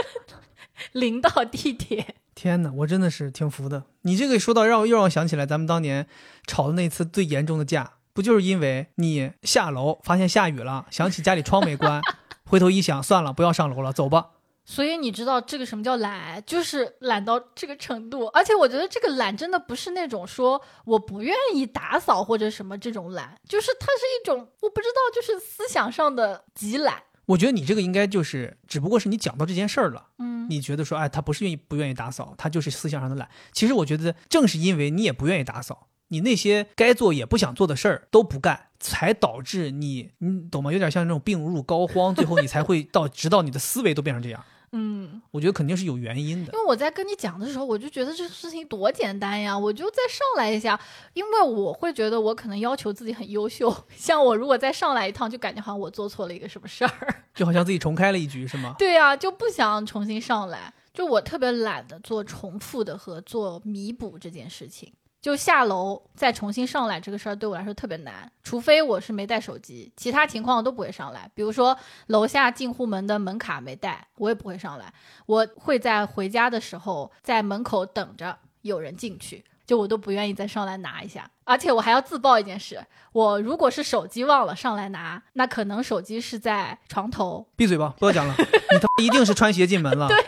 [0.92, 2.14] 淋到地铁。
[2.37, 3.85] 天哪，我真的是挺服的。
[4.03, 6.07] 你这个说到让又让我想起来咱们当年
[6.47, 12.00] 吵的那次最严重的架，不就是因为你下楼发现下雨了，想起家里窗没关，
[12.46, 14.31] 回头一想，算了，不要上楼了，走吧。
[14.64, 18.27] 所以你知道这个什么叫懒，就是懒到这个程度。
[18.29, 27.03] 而且我觉得这个懒真的不是那种说我不愿意打扫或者什么这种懒，就是它是一种我不知道，就是思想上的极懒。
[27.27, 33.29] 我觉得你这个应该就是，只不过是你讲到这件事儿了，嗯，你觉得说，哎，他不是愿意不愿意打扫，他就是思想上的懒。
[33.53, 40.72] 其实我觉得正是因为你也不愿意打扫，你那些该做也不想做的事儿都不干，才导致你，你懂吗？
[40.72, 44.44] 有点像那种病入膏肓，最后你才会到，直到你的思维都变成这样。
[44.70, 46.53] 嗯，我觉得肯定是有原因的。
[46.53, 50.79] 因为我在跟你讲的时候，我就觉得这个事情多简单呀，我就再上来一下。
[51.14, 58.77] 因为我会觉得我可能要求自己很优秀， 像我如果再上来一趟，就感觉好像我做错了一个什么事儿，就好像自己重开了一局，是吗？
[58.79, 60.72] 对呀，就不想重新上来。
[60.92, 64.92] 就我特别懒得做重复的和做弥补这件事情。
[65.24, 71.30] 就下楼再重新上来这个事儿对我来说特别难，除非我是没带手机，其他情况我都不会上来。
[71.34, 71.74] 比如说
[72.08, 74.92] 楼下进户门的门卡没带，我也不会上来。
[75.24, 81.30] 我会在回家的时候在门口等着有人进去，就我都不愿意再上来拿一下。
[81.44, 87.48] 而且我还要自曝一件事：我如果是手机忘了上来拿，那可能手机是在床头。
[87.56, 90.06] 闭嘴吧，不要讲了， 你他一定是穿鞋进门了。
[90.06, 90.18] 对。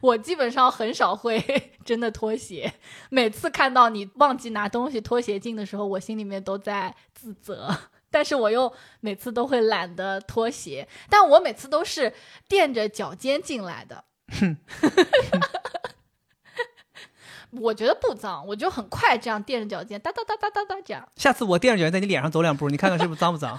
[0.00, 1.42] 我基本上很少会
[1.84, 2.72] 真的脱鞋，
[3.10, 7.74] 每次看到你忘记拿东西脱鞋进的时候，我心里面都在自责，
[8.10, 12.12] 但是我又每次都会懒得脱鞋，但我每次都是
[12.48, 14.04] 垫着脚尖进来的。
[17.50, 21.08] 我觉得不脏，我就很快这样垫着脚尖哒哒哒哒哒哒这样。
[21.16, 23.58] 下次我垫着脚尖在你脸上走两步，你看看是不是脏不脏？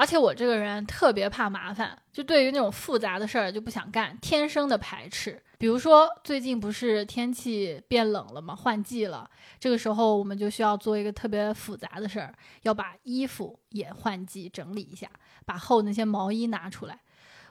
[0.00, 5.38] 而且我这个人特别怕麻烦，就对于那种复杂的事儿就不想干，天生的排斥。
[5.58, 8.56] 比如说最近不是天气变冷了吗？
[8.56, 12.32] 换季了，这个时候我们就需要做一个特别复杂的事儿，
[12.62, 15.06] 要把衣服也换季整理一下，
[15.44, 16.98] 把厚那些毛衣拿出来。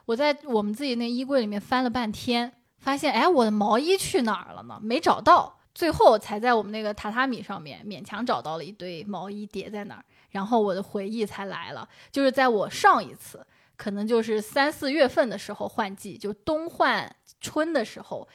[0.06, 4.80] 我在我们自己那衣柜里面翻了半天，发现哎，我的毛衣去哪儿了呢？
[4.82, 10.04] 没找到，最后才在我们那个榻榻米上面勉强找到了一堆毛衣叠在那儿。
[10.30, 13.44] 然后我的回忆才来了，就是在我上一次，
[13.76, 18.28] 可能就是三四月份的时候换季，就冬换春的时候，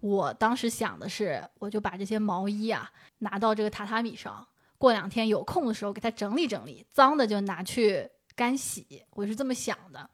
[0.00, 4.46] 我当时想的是，我就把这些毛衣啊拿到这个榻榻米上，
[4.78, 10.08] 过两天有空的时候给它整理整理，脏的就拿去干洗，我是这么想的。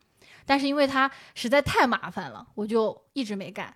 [0.45, 3.73] 但是因为它实在太麻烦了，我就一直没干。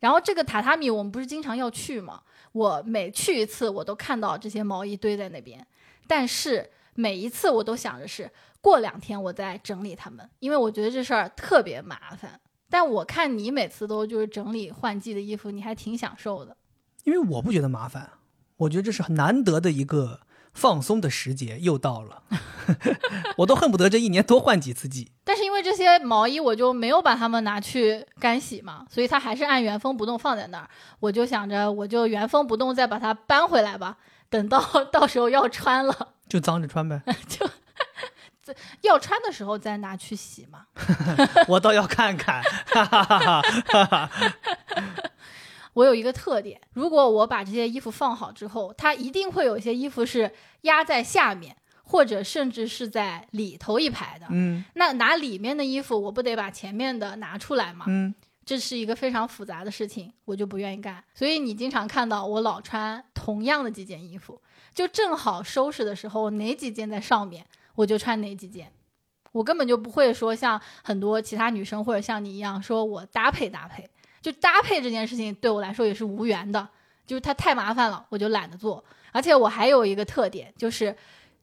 [0.00, 2.22] 然后这个榻榻米我们不是经常要去吗？
[2.50, 5.64] 我每去一次，我都看到这些毛衣堆在那边，
[6.08, 6.68] 但是。
[6.98, 8.28] 每一次我都想着是
[8.60, 12.40] 过两天我再整理它们，因为我觉得这事儿特别麻烦。
[12.68, 16.56] 但我看你每次都就是整理换季的衣服，你还挺享受的。
[17.04, 18.10] 因为我不觉得麻烦，
[18.56, 22.24] 我觉得这是很难得的一个放松的时节又到了，
[23.38, 25.12] 我都恨不得这一年多换几次季。
[25.22, 30.68] 但是因为这些毛衣我就没有把它们拿去干洗嘛，所以它还是按原封不动放在那儿。
[30.98, 36.14] 我就想着我就原封不动再把它搬回来吧，等到 到时候要穿了。
[36.28, 37.48] 就脏着穿呗， 就
[38.82, 40.66] 要穿的时候再拿去洗嘛。
[41.48, 42.42] 我倒要看看。
[45.74, 54.26] 我有一个特点，如果我把这些衣服放好之后，它一定会有一些衣服是压在下面，或者甚至是在里头一排的。
[54.30, 57.84] 嗯，那拿里面的衣服，我不得把前面的拿出来嘛？
[57.86, 58.12] 嗯，
[58.44, 61.04] 这是一个非常复杂的事情，我就不愿意干。
[61.14, 64.40] 所以你经常看到我老穿同样的几件衣服。
[64.78, 68.70] 就正好收拾的时候，哪几件在上面，我就穿哪几件。
[69.32, 73.90] 我根本就不会说像很多其他女生或者像你一样，说我搭配搭配。
[74.22, 76.68] 就搭配这件事情对我来说也是无缘的，
[77.04, 78.84] 就是它太麻烦了，我就懒得做。
[79.10, 80.96] 而且我还有一个特点，就是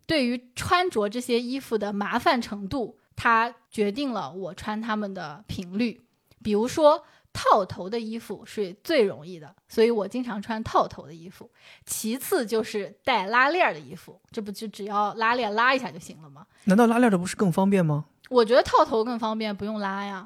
[0.06, 6.02] 对于穿着这些衣服的麻烦程度，它决定了我穿它们的频率。
[6.42, 7.04] 比如说
[7.36, 11.52] 套头的衣服是最容易的，所以我经常穿套头的衣服。
[11.86, 16.48] 其次就是带拉链的衣服，这不就只要拉链拉一下就行了吗？
[16.64, 18.06] 难道拉链的不是更方便吗？
[18.30, 20.26] 我觉得套头更方便，不用拉呀。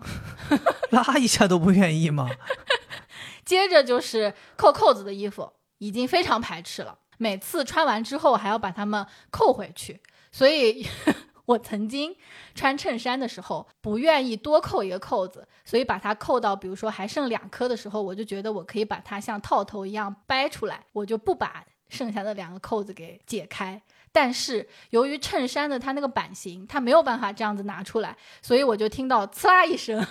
[0.92, 2.30] 拉一下都不愿意吗？
[3.44, 7.00] 接着就是扣扣子的衣服，已经非常排斥了。
[7.18, 10.00] 每次穿完之后还要把它们扣回去，
[10.32, 10.86] 所以。
[11.50, 12.16] 我曾经
[12.54, 23.82] 穿衬衫的时候不愿意多扣一个扣子，所以把它扣到，比如说还剩两颗的时候，我就觉得我可以把它像套头一样掰出来，我就不把剩下的两个扣子给解开。
[24.12, 30.06] 但是由于衬衫的它那个版型，它没有办法这样子拿出来，所以我就听到呲啦一声，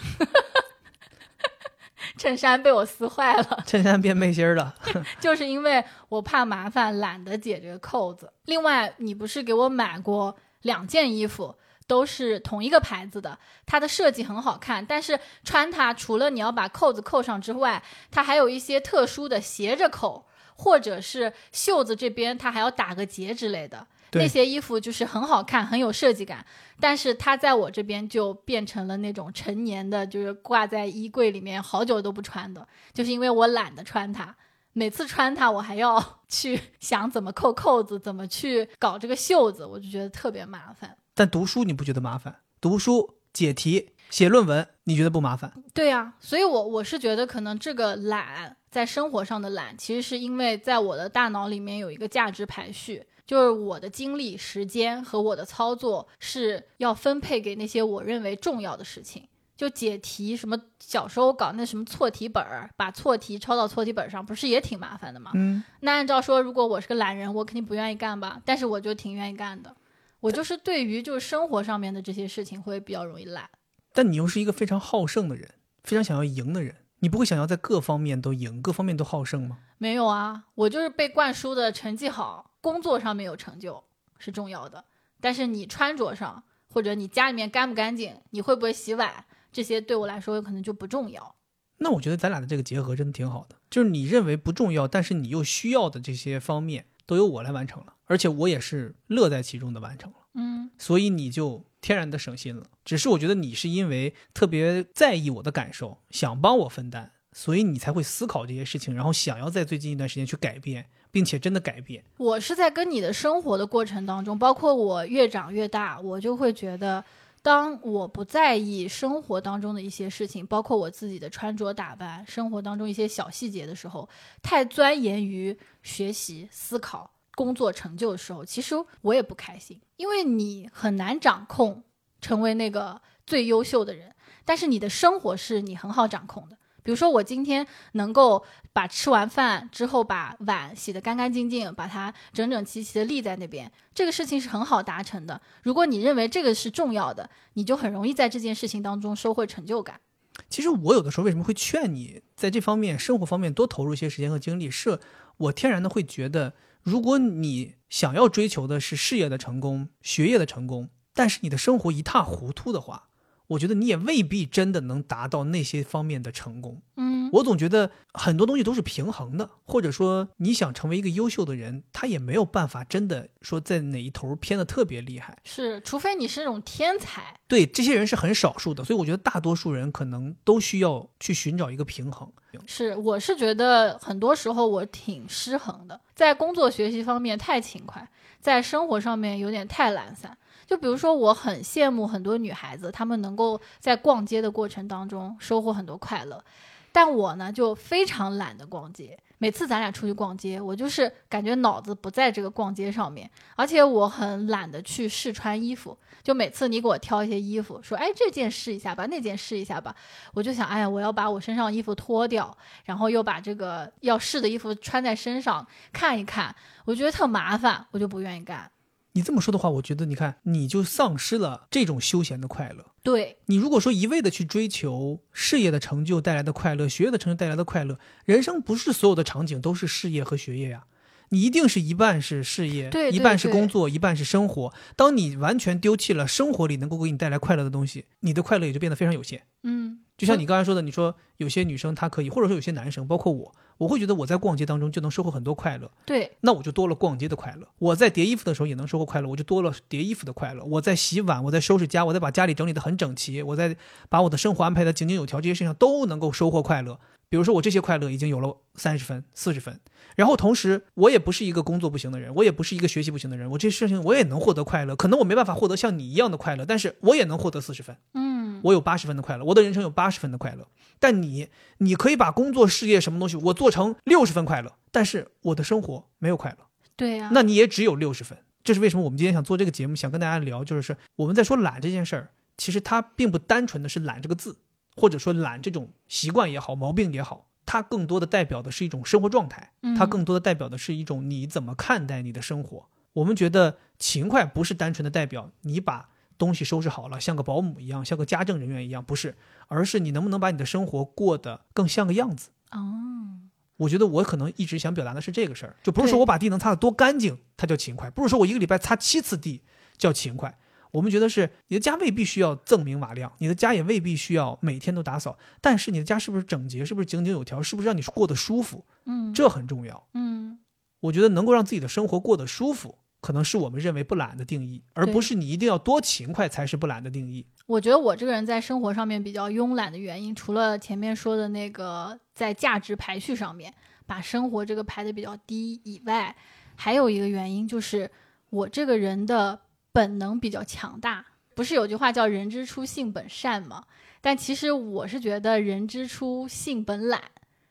[2.19, 4.75] 衬衫被我撕坏了，衬衫变背心了，
[5.21, 8.33] 就是因为我怕麻烦，懒得解这个扣子。
[8.47, 10.37] 另外，你不是给我买过？
[10.63, 11.55] 两件衣服
[11.87, 23.87] 都是同一个牌子的，它的设计很好看，但是穿它除了你要把扣子扣上之外，它还有一些特殊的斜着扣，或者是袖子这边它还要打个结之类的。
[24.13, 26.45] 那些衣服就是很好看，很有设计感，
[26.81, 34.35] 但是它在我这边就变成了那种成年的，就是挂在衣柜里面好久都不穿的，就是因为我懒得穿它。
[34.79, 40.97] 每次穿它，我还要 去想怎么扣扣子，怎么去搞这个袖子，我就觉得特别麻烦。
[41.15, 42.37] 但读书你不觉得麻烦？
[42.61, 45.53] 读书、解题、写论文，你觉得不麻烦？
[45.75, 59.27] 对呀，所以我我是觉得可能这个懒，在生活上的懒，其实是因为在我的大脑里面有一个价值排序，就是我的精力、时间和我的操作是要分配给那些我认为重要的事情。
[59.59, 65.33] 就解题，什么小时候搞那什么错题本儿，把错题抄到错题本上，不是也挺麻烦的吗？
[65.35, 68.41] 嗯，那按照说，如果我是个懒人，我肯定不愿意干吧。
[68.45, 69.75] 但是我就挺愿意干的。
[70.21, 73.51] 我就是对于就是生活上面的这些事情会比较容易懒。
[73.93, 79.59] 但你又是一个非常好胜的人，非常想要赢的人，你不会想要在各方面都赢，各方面都好胜吗？
[79.79, 83.83] 没有啊，我就是被灌输的成绩好，工作上面有成就
[84.21, 84.85] 是重要的。
[85.21, 89.25] 但是你穿着上，或者你家里面干不干净，你会不会洗碗？
[89.53, 91.35] 这些对我来说有可能就不重要。
[91.81, 100.17] 那我觉得咱俩的这个结合真的挺好的，就是你认为不重要，但是你又需要的这些方面都由我来完成了，而且我也是乐在其中的完成了。
[100.35, 102.65] 嗯，所以你就天然的省心了。
[102.85, 112.03] 只是我觉得你是因为特别在意我的感受，想帮我分担，所以你才会思考这些事情，然后想要在最近一段时间去改变，并且真的改变。
[112.17, 117.05] 我是在跟你的生活的过程当中，包括我越长越大，我就会觉得。
[117.49, 124.07] 当我不在意生活当中的一些事情，包括我自己的穿着打扮、生活当中一些小细节的时候，
[124.43, 131.83] 太钻研于学习、思考、工作成就的时候，其实我也不开心，因为你很难掌控
[132.21, 136.59] 成为那个最优秀的人，但是你的生活是你很好掌控的。
[136.83, 138.45] 比如说，我今天能够
[138.79, 145.43] 把吃完饭之后把碗洗得干干净净，把它整整齐齐的立在那边，这个事情是很好达成的。
[145.65, 150.01] 如果你认为这个是重要的，你就很容易在这件事情当中收获成就感。
[150.49, 155.01] 其实我有的时候为什么会劝你在这方面生活方面多投入一些时间和精力，是
[155.39, 156.55] 我天然的会觉得，
[156.85, 163.08] 如果你想要追求的是事业的成功、学业的成功，但是你的生活一塌糊涂的话。
[163.49, 166.81] 我觉得你也未必真的能达到那些方面的成功。
[166.97, 175.37] 嗯，我总觉得很多东西都是平衡的，或者说你想成为一个优秀的人，他也没有办法真的说在哪一头偏的特别厉害。
[175.45, 177.35] 是，除非你是那种天才。
[177.47, 182.31] 对，这些人是很少数的，所以我觉得大多数人可能都需要去寻找一个平衡。
[182.67, 188.07] 是，我是觉得很多时候我挺失衡的，在工作学习方面太勤快，
[188.41, 190.37] 在生活上面有点太懒散。
[190.69, 196.45] 就比如说，我很羡慕很多女孩子，她们能够在逛街的过程当中收获很多快乐，
[196.93, 199.19] 但我呢就非常懒得逛街。
[199.39, 205.97] 每次咱俩出去逛街，我就是感觉脑子不在这个逛街上面，而且我很懒得去试穿衣服。
[206.23, 209.95] 就每次你给我挑一些衣服，说哎这件试一下吧，那件试一下吧，
[210.35, 212.55] 我就想哎呀，我要把我身上衣服脱掉，
[212.85, 216.55] 然后又把这个要试的衣服穿在身上看一看，
[216.85, 218.71] 我觉得特麻烦，我就不愿意干。
[219.13, 222.93] 你这么说的话，我觉得你看，你就丧失了这种休闲的快乐。
[223.03, 230.85] 对你如果说一味的去追求事业的成就带来的快乐，学业的成就带来的快乐，人生不是所有的场景都是事业和学业呀，
[231.31, 234.73] 你一定是一半是事业，一半是工作，一半是生活。
[234.97, 239.43] 当你完全丢弃了生活里能够给你带来快乐的东西，你的快乐也就变得非常有限。
[239.63, 245.91] 嗯，就像你刚才说的，你说有些女生她可以，或者说有些男生，包括我，我会觉得我在逛街当中就能收获很多快乐。
[246.07, 247.67] 对，那我就多了逛街的快乐。
[247.79, 250.65] 我在叠衣服的时候也能收获快乐，我就多了叠衣服的快乐。
[250.65, 253.77] 我在洗碗，我在收拾家，我在把家里整理得很整齐，我在
[254.09, 256.99] 把我的生活安排的井井有条，这些事情都能够收获快乐。
[257.31, 259.79] 比如说，我这些快乐已经有了三十分、四十分，
[260.19, 264.97] 然后同时我也不是一个工作不行的人，我也不是一个学习不行的人，我这些事情我也能获得快乐。
[264.97, 267.97] 可能我没办法获得像你一样的快乐，但是我也能获得四十分。
[268.15, 268.61] 嗯。
[268.65, 270.67] 我有八十分的快乐，我的人生有八十分的快乐。
[270.99, 271.47] 但你，
[271.77, 276.67] 你可以把工作、事业什么东西，我做成六十分快乐，但是我的生活没有快乐。
[276.97, 278.37] 对呀，那你也只有六十分。
[278.65, 279.05] 这是为什么？
[279.05, 284.59] 我们今天想做这个节目，想跟大家聊，就是我们在说懒这件事儿，其实它并不单纯的是懒这个字，
[284.97, 292.89] 或者说懒这种习惯也好、毛病也好，它更多的代表的是一种生活状态，它更多的代表的是一种你怎么看待你的生活。
[293.13, 296.09] 我们觉得勤快不是单纯的代表你把。
[296.39, 302.51] 东西收拾好了，像个保姆一样，像个家政人员一样，不是，而是你能不能把你的生活过得更像个样子？
[302.71, 303.43] 哦，
[303.79, 309.65] 我觉得我可能一直想表达的是这个事儿，就不是说我把地能擦得多干净，它叫勤快；不是说我一个礼拜擦七次地
[309.97, 310.57] 叫勤快。
[310.91, 318.85] 我们觉得是你的家未必需要锃明瓦亮，你的家也未必需要每天都打扫，但是你的家是不是整洁，是不是井井有条，是不是让你过得舒服？
[319.07, 320.07] 嗯，这很重要。
[320.15, 320.59] 嗯，
[321.01, 322.99] 我觉得能够让自己的生活过得舒服。
[323.21, 327.45] 可能是我们认为不懒的定义，而不是你一定要多勤快才是不懒的定义。
[327.67, 333.75] 我觉得我这个人在生活上面比较慵懒的原因，除了前面说的那个在价值排序上面
[334.07, 336.35] 把生活这个排的比较低以外，
[336.77, 338.09] 还有一个原因就是
[338.51, 339.61] 我这个人的
[339.93, 341.25] 本能比较强大。
[341.55, 343.85] 不是有句话叫“人之初，性本善”吗？
[344.21, 347.23] 但其实我是觉得“人之初，性本懒”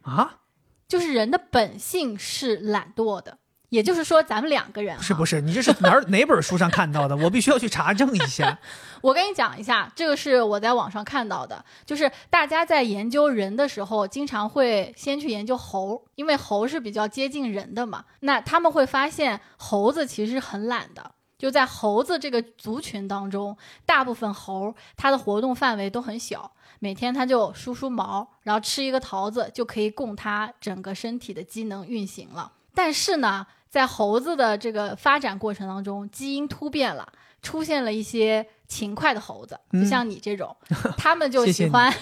[0.03, 0.39] 啊，
[0.87, 3.37] 就是人的本性是懒惰的。
[3.69, 5.41] 也就是说，咱们两个人是不是？
[5.41, 7.17] 你这是哪哪本书上看到的？
[7.17, 8.57] 我必须要去查证一下。
[9.03, 18.05] 我跟你讲一下，这个是我在网上看到的，就是大家在研究人的时候，经常会先去研究猴，因为猴是比较接近人的嘛。
[18.21, 21.11] 那他们会发现，猴子其实很懒的。
[21.37, 32.51] 就在猴子这个族群当中，大部分猴它的活动范围都很小，每天它就梳梳毛，然后吃一个桃子，就可以供它整个身体的机能运行了。
[32.73, 33.47] 但是呢？
[33.69, 37.05] 在猴子的这个发展过程当中，基因突变了，
[37.41, 40.55] 出现了一些勤快的猴子，就像你这种，
[40.97, 41.93] 他们就喜欢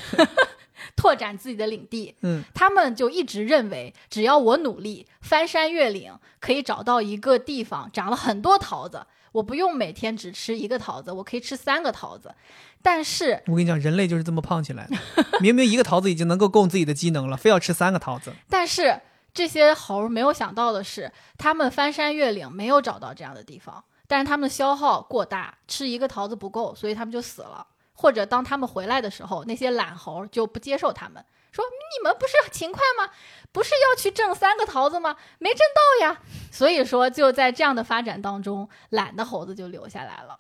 [0.96, 2.16] 拓展自己的领地。
[2.22, 12.34] 嗯，他们就一直认为，只要我努力翻山越岭，可以找到一个地方长了很多桃子，我不用每天只吃一个桃子，我可以吃三个桃子。
[12.82, 14.96] 但是，我跟你讲，人类就是这么胖起来的。
[15.40, 18.34] 明明一个桃子已经能够供自己的机能了，非要吃三个桃子。
[18.50, 19.02] 但是。
[19.36, 27.68] 这些猴没有想到的是，他们翻山越岭没有找到这样的地方，但是他们的消耗过大，吃一个桃子不够，所以他们就死了。
[27.96, 31.22] 或者当他们回来的时候，那些懒猴就不接受他们，
[31.56, 33.10] 说你们不是勤快吗？
[33.54, 35.16] 不是要去挣三个桃子吗？
[35.40, 36.22] 没挣到呀。
[36.52, 40.38] 所以说就在这样的发展当中，懒的猴子就留下来了。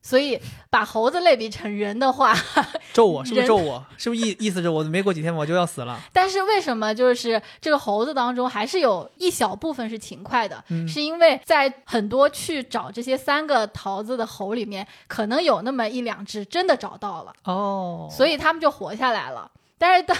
[0.00, 0.40] 所以
[0.70, 2.32] 把猴子类比成人的话，
[2.94, 3.84] 咒我是不是咒我？
[3.98, 6.00] 是不是意意思是我没过几天我就要死了？
[6.12, 10.64] 但是为什么就是这个猴子当中还是有一小部分是勤快的？
[10.88, 19.50] 是因为在很多去找这些三个桃子的猴里面，可能有那么一两只真的找到了哦，所以他们就活下来了。
[19.78, 20.16] 但是当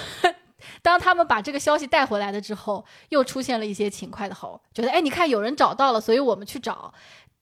[0.82, 6.92] 当他们把这个消息带回来的之后，又出现了一些勤快的猴，觉得哎，你看有人找到了，所以我们去找。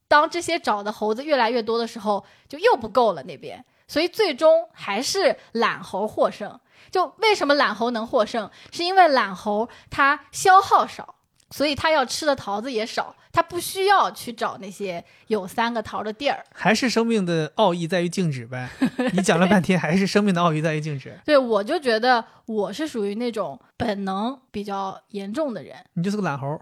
[0.07, 6.61] 当这些找的猴子越来越多的时候，就又不够了那边，所以最终还是懒猴获胜。
[6.91, 8.49] 就为什么懒猴能获胜？
[8.71, 11.17] 是因为懒猴它消耗少，
[11.51, 16.45] 所以它要吃的桃子也少，它不需要去找那些有三个桃的地儿。
[16.55, 18.71] 还是生命的奥义在于静止呗？
[19.13, 21.19] 你讲了半天，还是生命的奥义在于静止。
[21.25, 25.75] 对，我就觉得我是属于那种本能比较严重的人。
[25.95, 26.61] 你就是个懒猴。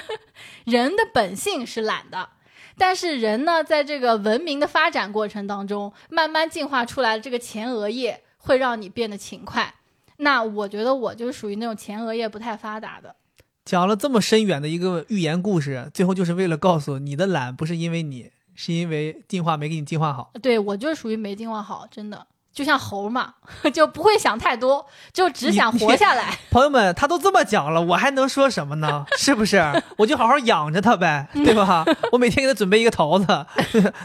[0.66, 2.28] 人的本性是懒的。
[2.76, 9.74] 但是人呢，在这个文明的发展过程当中，慢慢进化出来的这个前额叶会让你变得勤快。
[10.18, 13.16] 那我觉得我就是属于那种前额叶不太发达的。
[13.64, 20.32] 讲了这么深远的一个寓言故事，最后就是为了告诉你的懒不是因为你，是因为进化没给你进化好。
[20.42, 22.26] 对我就是属于没进化好，真的。
[22.52, 23.32] 就像猴嘛，
[23.72, 26.36] 就不会想太多，就只想活下来。
[26.52, 29.06] 朋友们，他都这么讲了，我还能说什么呢？
[29.16, 29.62] 是不是？
[29.96, 31.82] 我就好好养着他呗， 对吧？
[32.12, 33.26] 我每天给他准备一个桃子，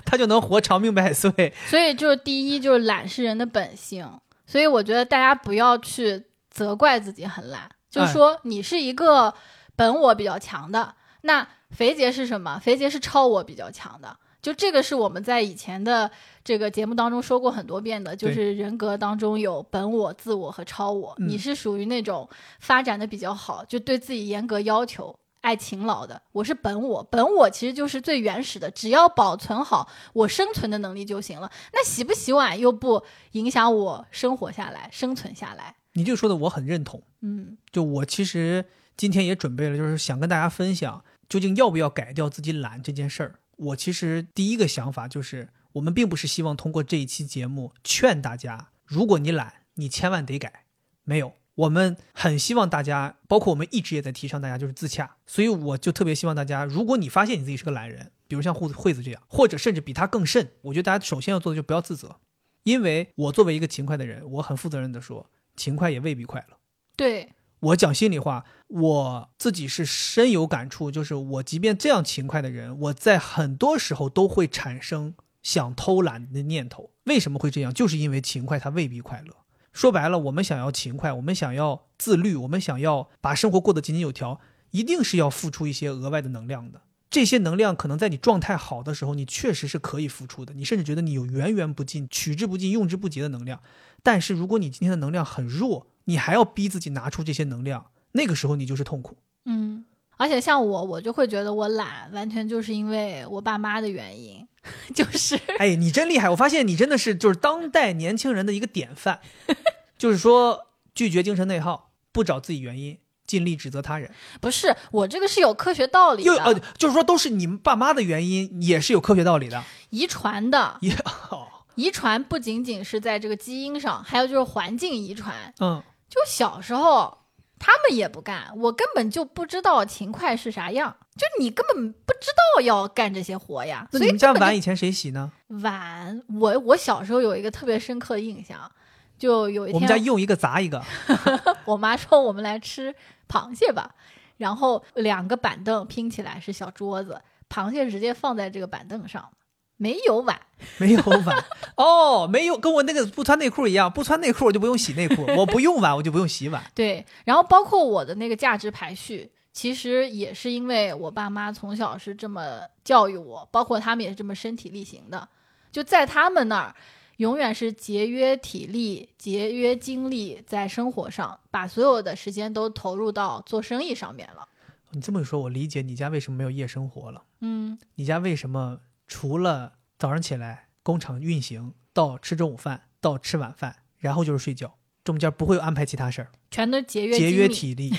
[0.05, 1.53] 他就能活长命百岁。
[1.65, 4.09] 所以，就是第一，就是懒是人的本性。
[4.45, 9.33] 所以，我觉得大家不要去责怪自己很懒，就是说你是一个
[9.75, 10.93] 本我比较强的。
[11.21, 12.59] 那肥杰是什么？
[12.59, 14.15] 肥杰是超我比较强的。
[14.39, 16.09] 就这个是我们在以前的
[16.41, 21.13] 这个节目当中说过很多遍的，就是人格当中有本我、自我和超我。
[21.17, 22.29] 你是属于那种
[22.59, 26.21] 发展的比较好，就对自己严格要求、爱勤劳的。
[26.31, 31.51] 我是本我，本我其实就是最原始的，只要保存好我生存的能力就行了。
[31.73, 35.75] 那洗不洗碗又不影响我生活下来、生存下来。
[35.97, 37.01] 你这个说的我很认同。
[37.21, 43.39] 嗯，就我其实今天也准备了，就是想跟大家分享，究竟要不要改掉自己懒这件事儿。
[43.55, 50.65] 我其实第一个想法就是，我们并不是希望通过这一期节目劝大家，如果你懒，你千万得改。
[51.03, 55.15] 没有，我们很希望大家，包括我们一直也在提倡大家就是自洽。
[55.25, 62.19] 所以我就特别希望大家，如果你发现你自己是个懒人，比如像惠子惠子这样，或者甚至比他更甚，我觉得大家首先要做的就不要自责，
[62.61, 65.27] 因为我作为一个勤快的人，我很负责任的说，
[65.57, 66.57] 勤快也未必快乐。
[66.95, 67.33] 对。
[67.59, 70.91] 我讲心里话，我自己是深有感触。
[70.91, 76.91] 就是我即便这样勤快的人，我在很多时候都会产生想偷懒的念头。
[77.05, 77.73] 为什么会这样？
[77.73, 79.33] 就是因为勤快它未必快乐。
[79.73, 84.39] 说白了，我们想要勤快，我们想要自律，我们想要把生活过得井井有条，
[84.69, 86.81] 一定是要付出一些额外的能量的。
[87.09, 90.53] 这些能量可能在你状态好的时候，你确实是可以付出的。
[90.53, 93.59] 你甚至觉得你有源源不尽、取之不尽、用之不竭的能量。
[94.03, 99.17] 但是如果你今天的能量很弱，你还要逼自己拿出这些能量，那个时候你就是痛苦。
[99.45, 99.85] 嗯，
[100.17, 104.47] 而且像我，我就会觉得我懒，完全就是因为我爸妈的原因。
[104.93, 106.29] 就是，哎，你真厉害！
[106.29, 109.21] 我发现你真的是就是当代年轻人的一个典范。
[109.97, 114.11] 就是说，拒绝精神内耗，不找自己原因，尽力指责他人。
[114.41, 116.43] 不是我这个是有科学道理的。
[116.43, 119.63] 呃，就是说，都是你们爸妈的原因，也是有科学道理的。
[119.89, 120.77] 遗传的。
[120.81, 120.91] 遗
[121.77, 125.53] 遗传不仅仅是在这个基因上，还有就是环境遗传。
[125.61, 125.81] 嗯。
[126.09, 127.17] 就小时候，
[127.59, 130.95] 他们也不干，我根本就不知道勤快是啥样。
[131.17, 133.87] 就你根本不知道要干这些活呀。
[133.91, 135.31] 那你们家碗以前谁洗呢？
[135.47, 138.71] 碗，我我小时候有一个特别深刻的印象，
[139.17, 140.81] 就有一天我们家用一个砸一个。
[141.65, 142.95] 我妈说我们来吃
[143.27, 143.95] 螃蟹吧，
[144.37, 149.29] 然后两个板凳拼起来是小桌子，螃蟹直接放在这个板凳上。
[149.77, 150.39] 没有碗，
[150.79, 151.45] 没有碗
[151.77, 156.63] 哦，没有跟我那个不穿内裤一样，不穿内裤我就不用洗内裤， 我不用碗我就不用洗碗。
[156.73, 165.29] 对，然后包括我的那个价值排序，其实也是因为我爸妈从小是这么教育我，包括他们也是这么身体力行的，
[165.71, 166.75] 就在他们那儿，
[167.17, 174.47] 永远是节约体力、节约精力，在生活上把所有的时间都投入到做生意上面了。
[174.91, 177.21] 你这么一说，我理解你家为什么没有夜生活了。
[177.41, 178.79] 嗯，你家为什么？
[179.07, 187.95] 除了早上起来工厂运行，到吃中午饭，到吃晚饭，然后就是睡觉，中间不会安排其他事儿，全都节约节约体力。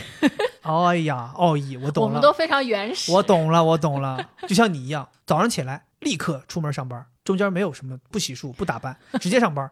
[0.62, 2.08] 哎呀，奥义，我懂了。
[2.08, 3.10] 我们都非常原始。
[3.10, 4.30] 我懂了，我懂了。
[4.46, 9.70] 就像你一样，早上起来立刻出门上班，中间没有什么不洗漱、不打扮，直接上班，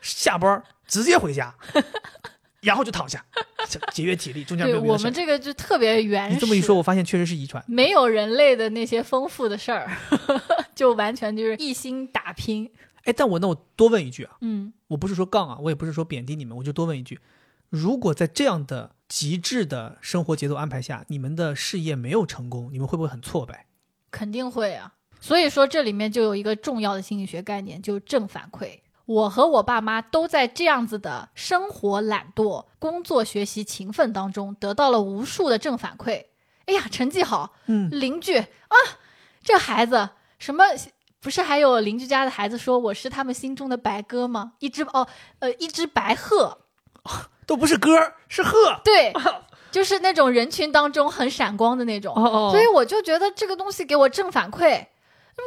[0.00, 1.54] 下班直接回家，
[2.60, 3.24] 然后就躺下。
[3.92, 6.34] 节约体力，中间没有我们这个就特别原始。
[6.34, 7.62] 你这么一说，我发现确实是遗传。
[7.66, 9.90] 没有人类的那些丰富的事儿，
[10.74, 12.70] 就完全就是一心打拼。
[13.04, 17.20] 哎，但我那我多问一句啊，嗯，我不是说杠啊，我也不是说贬低你们，我就多问一句：
[17.68, 23.66] 如果在这样的极致的生活节奏安排下，你们的事业没有成功，你们会不会很挫败？
[24.10, 24.94] 肯定会啊。
[25.20, 28.78] 所以说，这里面就有一个重要的心理学概念，就是正反馈。
[29.08, 36.26] 我和我爸妈都在这样子的生活懒惰、工作学习勤奋当中得到了无数的正反馈。
[36.66, 38.76] 哎呀，成绩好，嗯，邻居啊，
[39.42, 40.62] 这孩子什么
[41.22, 44.52] 不是还有邻居家的孩子说我是他们心中的白鸽吗？
[44.58, 46.58] 一只哦，呃，一只白鹤，
[47.46, 48.78] 都不是鸽，是鹤。
[48.84, 49.10] 对，
[49.72, 52.14] 就是那种人群当中很闪光的那种。
[52.14, 54.88] 哦所以我就觉得这个东西给我正反馈。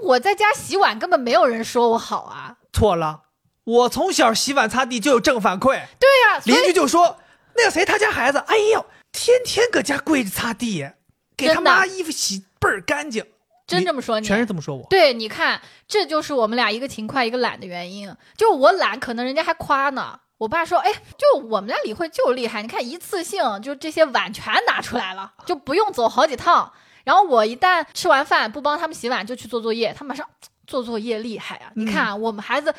[0.02, 2.58] 我在家洗碗根本没有人说我好啊。
[2.74, 3.22] 错了。
[3.64, 7.20] 我从小洗碗擦地就有正反馈，对呀，邻居就说
[7.56, 10.90] 那个谁他家孩子，哎呦，天天搁家跪着擦地，
[11.38, 13.24] 给他妈衣服洗倍儿干净，
[13.68, 14.28] 真这么说你？
[14.28, 14.88] 全是这么说我。
[14.90, 18.12] 对，你看，这就是我们俩一个勤快一个懒的原因。
[18.36, 20.20] 就我懒，可能人家还夸呢。
[20.40, 26.74] 我爸说，哎，就我们家李慧就厉害，你看一次性就这些碗全拿出来了， 就不用走好几趟。
[27.04, 30.28] 然后我一旦吃完饭不帮他们洗碗，就去做作业，他马上
[30.66, 31.72] 做作业厉害啊！
[31.76, 32.74] 你看我们孩子。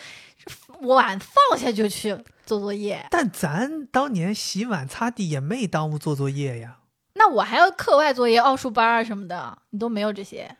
[0.80, 6.78] 碗放下就去做作业，但咱当年洗碗擦地也没耽误做作业呀。
[7.14, 10.57] 那我还要课外作业、奥数班啊什么的，你都没有这些。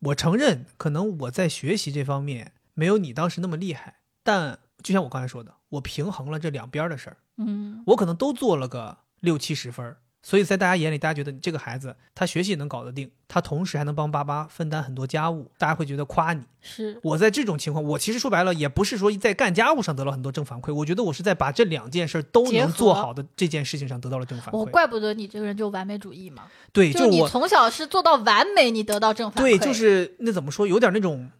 [0.00, 7.16] 我承认，可能我在学习这方面没有你当时那么厉害，但就像我刚才说的，我平衡了这两边的事儿。
[7.38, 16.40] 嗯，我可能都做了个六七十分，所以在大家眼里，大家觉得这个孩子他学习能搞得定，他同时还能帮爸爸分担很多家务，大家会觉得夸你。
[16.62, 24.56] 是我在这种情况，我其实说白了也不是说在干家务上得到很多正反馈，我觉得我是在把这两件事都能做好的这件事情上得到了正反馈。
[24.56, 26.44] 我怪不得你这个人就完美主义嘛。
[26.72, 29.46] 对，就你从小是做到完美，你得到正反馈。
[29.46, 31.30] 对，就是那怎么说，有点那种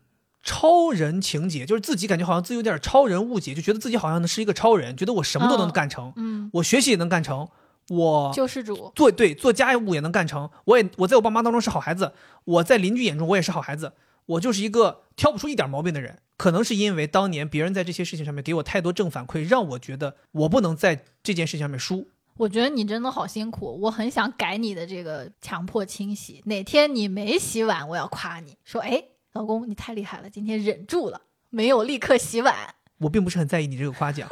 [0.43, 7.49] 超人情节，就是自己感觉好像自己有点超人误解，就觉得自己好像是一个超人，觉得我什么都能干成，嗯，我学习也能干成。
[7.89, 12.13] 我救世主做对做家务也能干成，我也我在我爸妈当中是好孩子，
[12.45, 13.93] 我在邻居眼中我也是好孩子，
[14.27, 16.19] 我就是一个挑不出一点毛病的人。
[16.37, 22.09] 可能是因为当年别人在这些事情上面给我太多正反馈，让我觉得我不能在这件事情上面输。
[22.37, 26.43] 我觉得你真的好辛苦，我很想改你的这个强迫清洗。
[26.47, 29.05] 哪天你没洗碗，我要夸你说：“哎，
[29.35, 31.21] 老公你太厉害了，今天忍住了，
[31.51, 34.29] 没有立刻洗碗。”我并不是很在意你这个夸奖，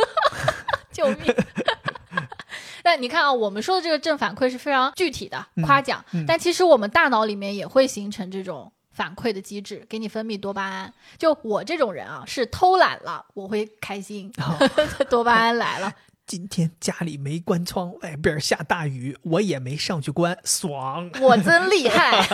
[0.90, 1.18] 救命！
[2.82, 10.92] 但你看啊，我们说的这个正反馈是非常具体的夸奖，但其实我们大脑里面也会形成这种反馈的机制，给你分泌多巴胺。
[11.18, 14.32] 就我这种人啊，是偷懒了，我会开心，
[15.08, 15.92] 多巴胺来了。
[16.24, 21.10] 今天家里没关窗，外边下大雨，我也没上去关，爽！
[21.20, 22.26] 我真厉害。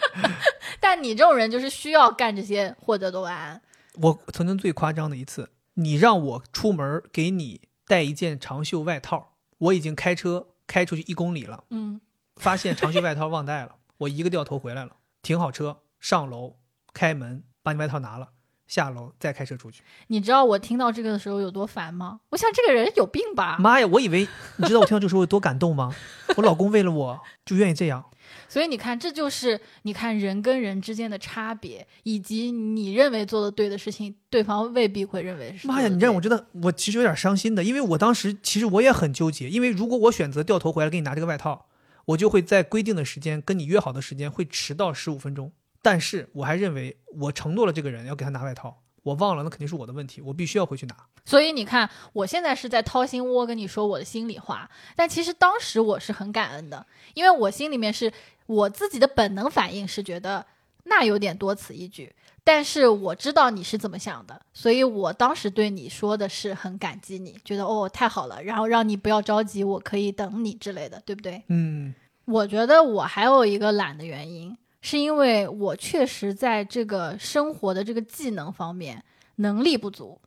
[0.80, 3.60] 但你这种人就是需要干这些获得多巴胺。
[4.00, 9.29] 我曾经最夸张的一次，你让我出门给你带一件长袖外套。
[9.60, 12.00] 我已经开车开出去一公里了，嗯，
[12.36, 16.56] 发现长袖外套忘带了， 我一个掉头回来了，停好车，上楼，
[16.92, 18.30] 开门，把你外套拿了，
[18.66, 19.82] 下楼再开车出去。
[20.08, 22.20] 你知道我听到这个的时候有多烦吗？
[22.30, 23.56] 我想这个人有病吧？
[23.58, 25.94] 妈呀，我以为你知道我听到这个时候有多感动吗？
[26.36, 28.04] 我老公为了我就愿意这样。
[28.50, 35.68] 所以你看，这就是你看人跟人之间的差别，以及你认为做的对的事情，对方未必会认为是。
[35.68, 41.66] 妈呀，你让我真的我其实有点伤心的，因为我当时其实我也很纠结，因为如果我选择掉头回来给你拿这个外套，
[42.06, 48.82] 我就会在规定的时间跟你约好的时间会迟到十五分钟，但是我还认为我承诺了这个人要给他拿外套。
[49.02, 50.94] 我忘了，那肯定是我的问题，我必须要回去拿。
[51.24, 58.12] 所以你看，我现在是在掏心窝跟你说我的心里话，但其实当时我是很感恩的，因为我心里面是
[58.50, 60.44] 我自己的本能反应是觉得
[60.84, 71.44] 那有点多此一举，但是我知道你是怎么想的，所以我当时对你说的是很感激你，觉得哦太好了，然后让你不要着急，我可以等你之类的，对不对？
[71.46, 71.94] 嗯，
[72.24, 74.56] 我觉得我还有一个懒的原因。
[74.82, 79.04] 是因为我确实在这个生活的这个技能方面
[79.36, 80.18] 能力不足，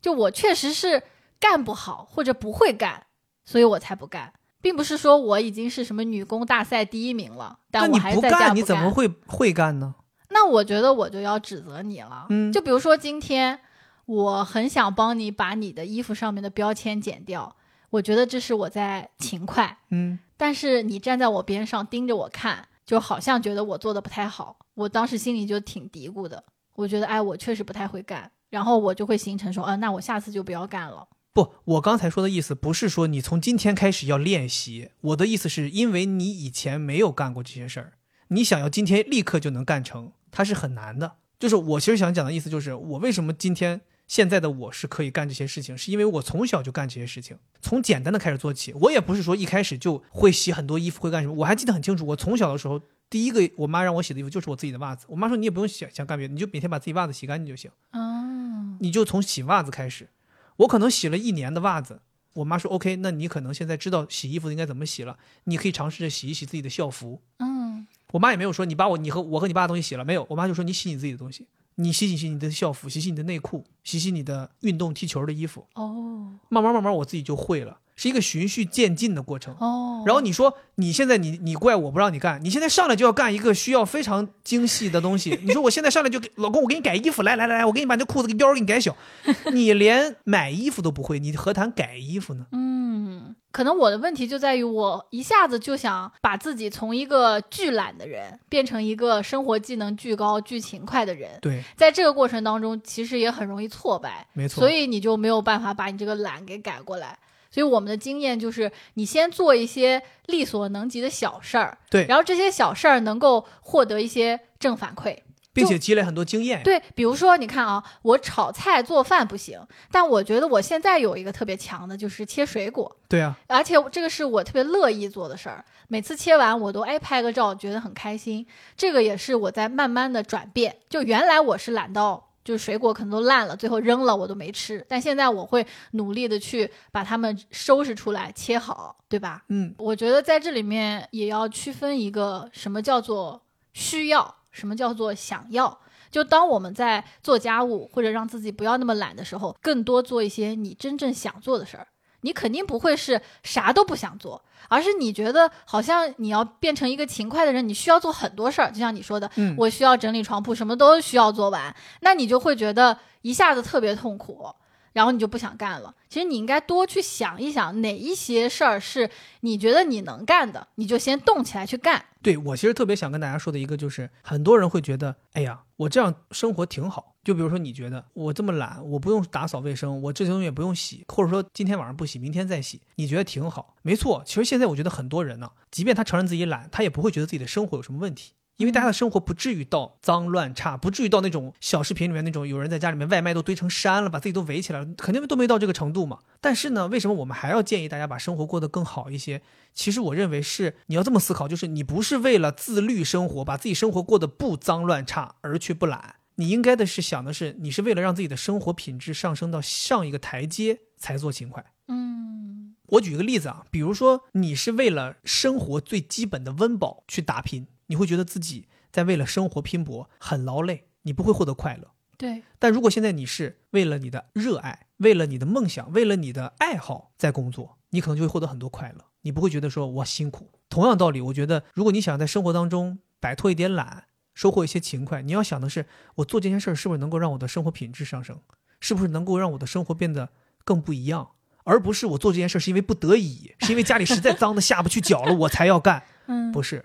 [0.00, 1.02] 就我确实是
[1.40, 3.04] 干不好或者不会干，
[3.44, 8.54] 所以我才不干，并不是说我已经是什么女工大赛第一名了，但我还在干。
[8.54, 9.94] 你怎么会会干呢？
[10.30, 12.26] 那我觉得我就要指责你了。
[12.30, 13.58] 嗯，就比如说今天，
[14.06, 17.56] 我很想帮你把你的衣服上面的标签剪掉，
[17.90, 19.78] 我觉得这是我在勤快。
[19.90, 22.68] 嗯，但是你站在我边上盯着我看。
[22.86, 26.40] 就好像觉得我做的不太好，我当时心里就挺嘀咕的。
[26.76, 31.04] 我觉得，哎，我确实不太会干，然后我就会形成说，啊，那我下次就不要干了。
[31.36, 37.92] 不，我刚才说的意思不是说你从今天开始要练习，我的意思是因为你以前没有干过这些事儿，
[38.28, 41.16] 你想要今天立刻就能干成，它是很难的。
[41.38, 43.82] 就是我其实想讲的意思就是，我为什么今天。
[44.06, 48.72] 现在的我是可以干这些事情，是因为我从小就干这些事情，从简单的开始做起。
[48.74, 51.34] 我也不是说一开始就会洗很多衣服，会干什么。
[51.34, 52.80] 我还记得很清楚，我从小的时候，
[53.10, 55.06] 第一个我妈让我洗的衣服就是我自己的袜子。
[55.08, 57.68] 我妈说你也不用想想干别的，你就每天把自己袜子洗干净就行。
[57.94, 60.08] 哦，你就从洗袜子开始。
[60.56, 62.00] 我可能洗了一年的袜子，
[62.34, 67.20] 我妈说 OK，那你可能现在知道洗衣服应该怎么洗了，你可以尝试着洗一洗自己的校服。
[67.38, 71.46] 嗯，我妈也没有说你把我你和我和你爸的东西洗了没有，我妈就说你洗你自己的东西。
[71.76, 75.66] 你洗洗洗你的校服，洗洗你的内裤，洗洗你的运动踢球的衣服。
[75.74, 79.54] 哦，慢慢慢慢，我自己就会了，是一个循序渐进的过程。
[79.60, 85.38] 哦，然后你说你现在你你怪我不让你干，你现在上来就要干一个需要非常精细的东西。
[85.42, 88.96] 你说我现在上来就给老公，我给你改衣服，来来来，我给你把这裤子给腰给你改小，
[89.52, 92.46] 你连买衣服都不会，你何谈改衣服呢？
[92.52, 93.36] 嗯。
[93.56, 101.38] 可能我的问题就在于我一下子就想把自己从一个巨懒的人变成一个生活技能巨高、巨勤快的人。
[101.40, 104.26] 对，在这个过程当中，其实也很容易挫败。
[104.34, 107.18] 没错，所以你就没有办法把你这个懒给改过来。
[107.50, 115.16] 所以我们的经验就是，你先做一些力所能及的小事儿，对，然后这些小事儿能够获得一些正反馈。
[115.56, 116.62] 并且积累很多经验。
[116.62, 122.96] 对，比如说，你看啊，我炒菜做饭不行，但我觉得我现在有一个特别强的，就是切水果。
[123.08, 128.46] 对啊，而且这个是我特别乐意做的事儿，每次切完我都哎拍个照，觉得很开心。
[128.76, 134.84] 这个也是我在慢慢的转变，就原来我是懒到就是水果可能都烂了，最后扔了我都没吃。
[134.88, 139.42] 但现在我会努力的去把它们收拾出来，切好，对吧？
[139.48, 143.42] 嗯，我觉得在这里面也要区分一个什么叫做
[143.72, 145.78] 需要，什么叫做想要。
[146.10, 151.86] 就当我们在做家务或者让自己不要那么懒的时候，更多做一些你真正想做的事儿。
[152.22, 158.70] 你肯定不会是啥都不想做，而是你觉得好像你要变成一个勤快的人，你需要做很多事儿。
[158.72, 164.48] 就像你说的，嗯，我需要整理床铺，什么都需要做完，那你就会觉得一下子特别痛苦。
[164.96, 165.94] 然后你就不想干了。
[166.08, 172.02] 其实你应该多去想一想，哪一些事儿是你觉得你能干的，你就先动起来去干。
[172.22, 177.12] 对我其实特别想跟大家说的一个就是，很多人会觉得，哎呀，我这样生活挺好。
[177.22, 183.74] 就比如说你觉得我这么懒，我不用打扫卫生，我这些东西也不用洗，或者说今天晚上不洗，明天再洗，你觉得挺好。
[183.82, 188.32] 没错，其实现在我觉得很多人呢，即便他承认自己懒，他也不会觉得自己的生活有什么问题。
[188.56, 196.20] 因为大家的生活不至于到脏乱差，不至于到那种小视频里面那种有人在家里面外卖都堆成山了，把自己都围起来了，肯定都没到这个程度嘛。
[196.40, 199.42] 但是呢，为什么我们还要建议大家把生活过得更好一些？
[199.74, 211.62] 其实我认为是你要这么思考，就是你不是为了自律生活，把自己生活过得不脏乱差而去不懒，你应该的是想的是，你是为了让自己的生活品质上升到上一个台阶才做勤快。
[211.88, 217.66] 嗯，我举一个例子啊，比如说你是为了生活最基本的温饱去打拼。
[217.86, 221.92] 你会觉得自己在为了生活拼搏，很劳累，你不会获得快乐。
[222.16, 222.42] 对。
[222.58, 229.04] 但如果现在你是为了你的热爱，为了你的梦想，为了你的爱好在工作，你可能就会获得很多快乐。
[229.22, 230.50] 你不会觉得说我辛苦。
[230.68, 238.40] 同样道理，我觉得如果你想在生活当中摆脱一点懒，收获一些勤快，你要想的是我做这件事儿是不是能够让我的生活品质上升，
[238.80, 240.30] 是不是能够让我的生活变得
[240.64, 241.30] 更不一样，
[241.64, 246.02] 而不是我做这件事是因为不得已，是因为家里实在脏的下不去脚了，我才要干。
[246.26, 246.84] 嗯，不是。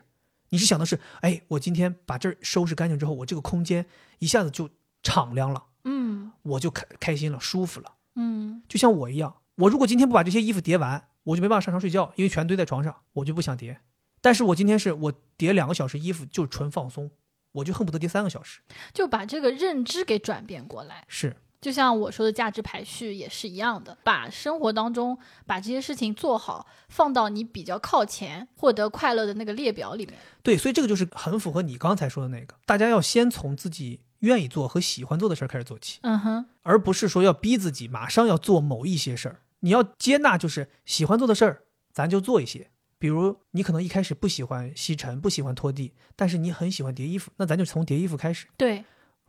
[0.51, 3.85] 你是想的是，哎，我今天把这儿收拾干净之后，我这个空间
[4.19, 4.69] 一下子就
[5.01, 13.79] 敞亮了，嗯，我就开开心了，舒服了，嗯，就像我一样，我如果今天不把这些衣服叠完，我就没办法上床睡觉，因为全堆在床上，我就不想叠。
[14.19, 17.09] 但是我今天是我叠两个小时衣服就纯放松，
[17.53, 18.59] 我就恨不得叠三个小时，
[18.93, 21.37] 就把这个认知给转变过来，是。
[21.61, 30.17] 就像我说的价值排序也是一样的，把生活当中把这些事情做好，放到你比较靠前获得快乐的那个列表里面。
[30.41, 39.41] 对，所以这个就是很符合你刚才说的那个，大家要先从自己愿意做和喜欢做的事儿开始做起，嗯哼，而不是说要逼自己马上要做某一些事儿。
[39.59, 41.61] 你要接纳，就是喜欢做的事儿，
[41.93, 42.71] 咱就做一些。
[42.97, 48.47] 比如你可能一开始不喜欢吸尘，不喜欢拖地，但是你很喜欢叠衣服，那咱就从叠衣服开始。
[48.57, 48.83] 对。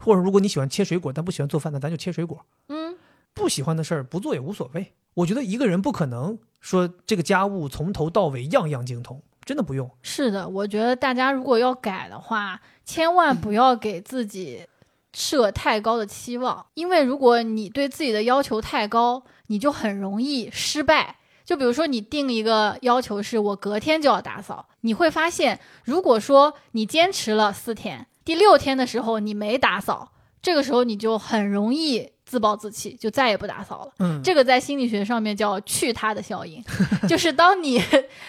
[0.04, 2.44] 或者如果你喜欢切水果，但不喜欢做饭，那咱就切水果。
[2.68, 2.96] 嗯，
[3.32, 4.92] 不喜欢的事儿不做也无所谓。
[5.14, 9.90] 我觉得一个人不可能说这个家务从头到尾样样精通，真的不用。
[10.02, 14.66] 是的，我觉得大家如果要改的话，千万不要给自己
[15.12, 21.16] 设太高的期望，因为如果你对自己的要求太高，你就很容易失败。
[21.44, 28.06] 就比如说你定一个要求是我隔天就要打扫，你会发现，如果说你坚持了四天。
[28.24, 33.92] 第六天的时候，你没打扫，这个时候你就很容易自暴自弃，就再也不打扫了。
[33.98, 36.62] 嗯，这个在心理学上面叫去他的效应，
[37.08, 37.82] 就是当你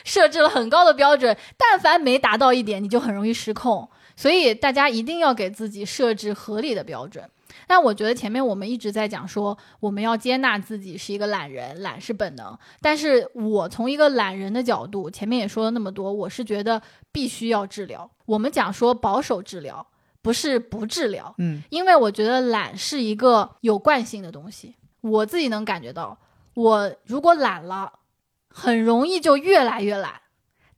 [0.03, 3.87] 设置了很高的标准，但凡没达到一点，你就很容易失控。
[4.15, 7.27] 所以大家一定要给自己设置合理的标准。
[7.67, 12.57] 但我觉得前面我们一直在讲说，我们要接纳自己是一个懒人，懒是本能。
[12.81, 16.81] 但是我从一个懒人的角度，前面也说了那么多，我是觉得
[17.11, 18.09] 必须要治疗。
[18.25, 19.85] 我们讲说保守治疗，
[20.21, 21.33] 不是不治疗。
[21.37, 26.17] 嗯，因为我觉得懒是一个有惯性的东西，我自己能感觉到，
[26.53, 27.93] 我如果懒了，
[28.49, 30.21] 很容易就越来越懒。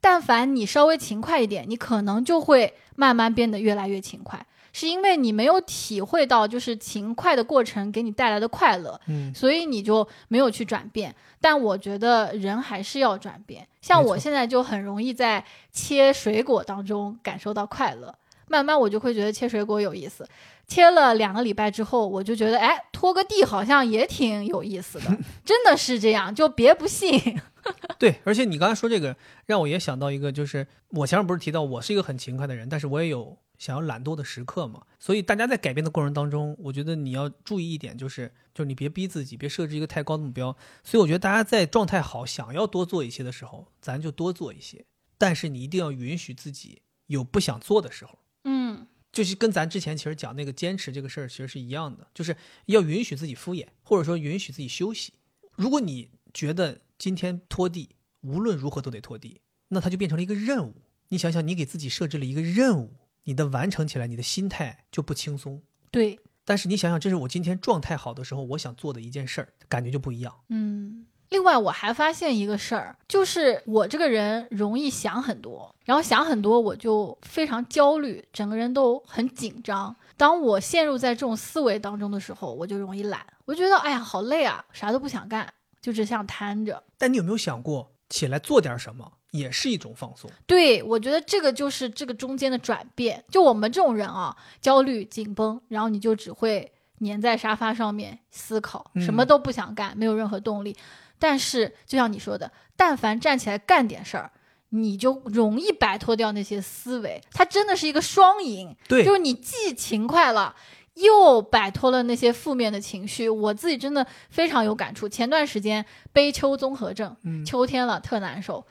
[0.01, 4.45] 但凡你稍微勤快一点，你可能就会慢慢变得越来越勤快。
[4.77, 11.15] 是因为你没有体会到，就是勤快的过程给你带来的快乐，嗯，所以你就没有去转变。
[11.39, 13.65] 但我觉得人还是要转变。
[13.81, 18.13] 像我现在就很容易在切水果当中感受到快乐，
[18.49, 20.27] 慢慢我就会觉得切水果有意思。
[20.67, 25.05] 切了两个礼拜之后，我就觉得，哎，拖个地好像也挺有意思的，
[25.45, 27.39] 真的是这样，就别不信。
[27.97, 29.15] 对，而且你刚才说这个，
[29.45, 33.37] 让我也想到一个，就是我前面不是提到我是一个很勤快的人，但是我也有。
[33.57, 40.55] 想要懒惰的时刻嘛，所以大家在改变的过程当中，我觉得你要注意一点，就是就是你别逼自己，别设置一个太高的目标。
[40.83, 44.85] 所以我觉得大家在状态好，想要多做一些的时候，咱就多做一些。
[45.17, 48.19] 但是你一定要允许自己有不想做的时候。
[48.43, 52.35] 嗯，就是跟咱之前其实讲那个坚持这个事儿其实是一样的，就是
[52.65, 55.13] 要允许自己敷衍，或者说允许自己休息。
[55.55, 57.89] 如果你觉得今天拖地
[58.21, 59.39] 无论如何都得拖地，
[59.69, 60.73] 那它就变成了一个任务。
[61.09, 62.93] 你想想，你给自己设置了一个任务。
[63.25, 65.61] 你的完成起来，你的心态就不轻松。
[65.91, 70.33] 对，但是你想想，这是我今天状态好的时候，我想做的一件事儿，感觉就不一样。
[70.49, 71.05] 嗯。
[71.29, 79.93] 另外，我还发现一个事儿，就是我这个人容易想很多，然后想很多，我就非常焦虑，整个人都很紧张。
[80.15, 85.51] 当我陷入在这种思维当中的时候，我就容易懒，我觉得哎呀好累啊，啥都不想干，
[85.81, 86.83] 就只想瘫着。
[86.95, 90.29] 但你有没有想过，起来做点什么也是一种放松？
[90.45, 93.23] 对，我觉得这个就是这个中间的转变。
[93.29, 100.75] 就我们这种人啊，焦虑紧绷，然后你就只会粘在沙发上面思考，什么都不想干，没有任何动力。
[101.17, 104.31] 但是，就像你说的，但凡站起来干点事儿，
[104.69, 107.21] 你就容易摆脱掉那些思维。
[107.31, 110.53] 它真的是一个双赢，对，就是你既勤快了，
[110.95, 113.29] 又摆脱了那些负面的情绪。
[113.29, 115.07] 我自己真的非常有感触。
[115.07, 117.15] 前段时间悲秋综合症，
[117.45, 118.65] 秋天了特难受。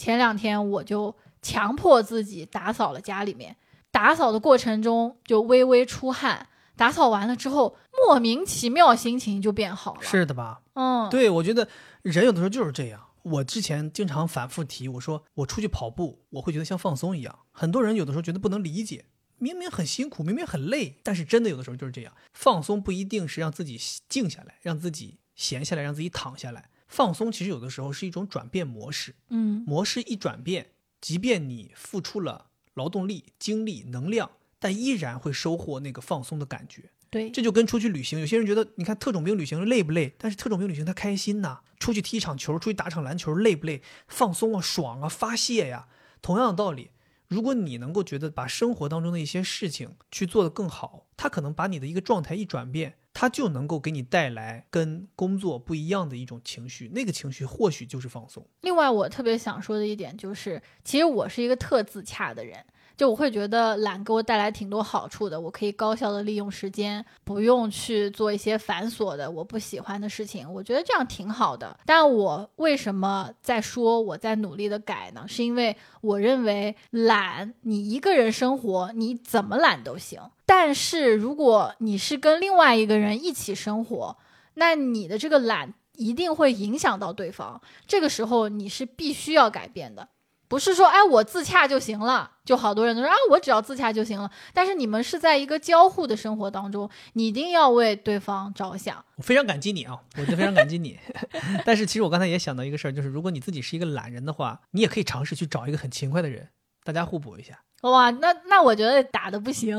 [0.00, 3.54] 前两天我就强迫自己打扫了家里面，
[3.90, 6.48] 打扫的过程中就微微出汗。
[6.74, 10.00] 打扫完了之后，莫名其妙心情就变好了。
[10.00, 10.62] 是的吧？
[10.72, 11.68] 嗯，对，我觉得
[12.00, 13.08] 人有的时候就是这样。
[13.24, 17.40] 我之前经常反复提，我说我出去跑步，我会觉得像放松一样。
[17.52, 19.04] 很多人有的时候觉得不能理解，
[19.36, 22.14] 明明很辛苦，明明很累，但是真的有的时候就是这样。
[22.32, 23.78] 放松不一定是让自己
[24.08, 26.69] 静下来，让自己闲下来，让自己躺下来。
[26.90, 29.14] 放松其实有的时候是一种转变模式。
[29.30, 34.30] 嗯，模式一转变，即便你付出了劳动力、精力、能量。
[34.62, 40.12] 但依然会收获那个放松的感觉，对，这就跟出去旅行，有些人觉得，你看特种兵旅行累不累？
[40.18, 43.80] 但是特种兵旅行他开心呐，出去踢一场球，出去打场篮球累不累？
[44.06, 45.88] 放松啊，爽啊，发泄呀。
[46.20, 46.90] 同样的道理，
[47.26, 58.46] 如果你能够觉得把生活当中的一些事情去做得更好，他可能把你的一个状态一转变，他就能够给你带来跟工作不一样的一种情绪，那个情绪或许就是放松。
[58.62, 62.64] 另外，我特别想说的一点就是，其实我是一个特自洽的人。
[62.96, 71.80] 就我会觉得懒给我带来挺多好处的，我可以高效的利用时间，不用去做一些繁琐的我不喜欢的事情，我觉得这样挺好的。
[71.86, 75.24] 但我为什么在说我在努力的改呢？
[75.26, 80.20] 是因为我认为懒，你一个人生活你怎么懒都行，
[80.52, 84.16] 但是如果你是跟另外一个人一起生活，
[84.54, 90.08] 那你的这个懒一定会影响到对方，这个时候你是必须要改变的。
[90.48, 94.28] 不是说哎我自洽就行了，就好多人都说啊我只要自洽就行了。
[94.52, 99.04] 但是你们是在一个交互的生活当中，你一定要为对方着想。
[99.14, 100.98] 我非常感激你啊，我就非常感激你。
[101.64, 106.48] 但是其实我刚才也想到一个事儿，就是如果你自己是一个懒人的话，你也可以尝试去找一个很勤快的人，
[106.84, 107.60] 大家互补一下。
[107.82, 109.76] 哇，那那我觉得打的不行。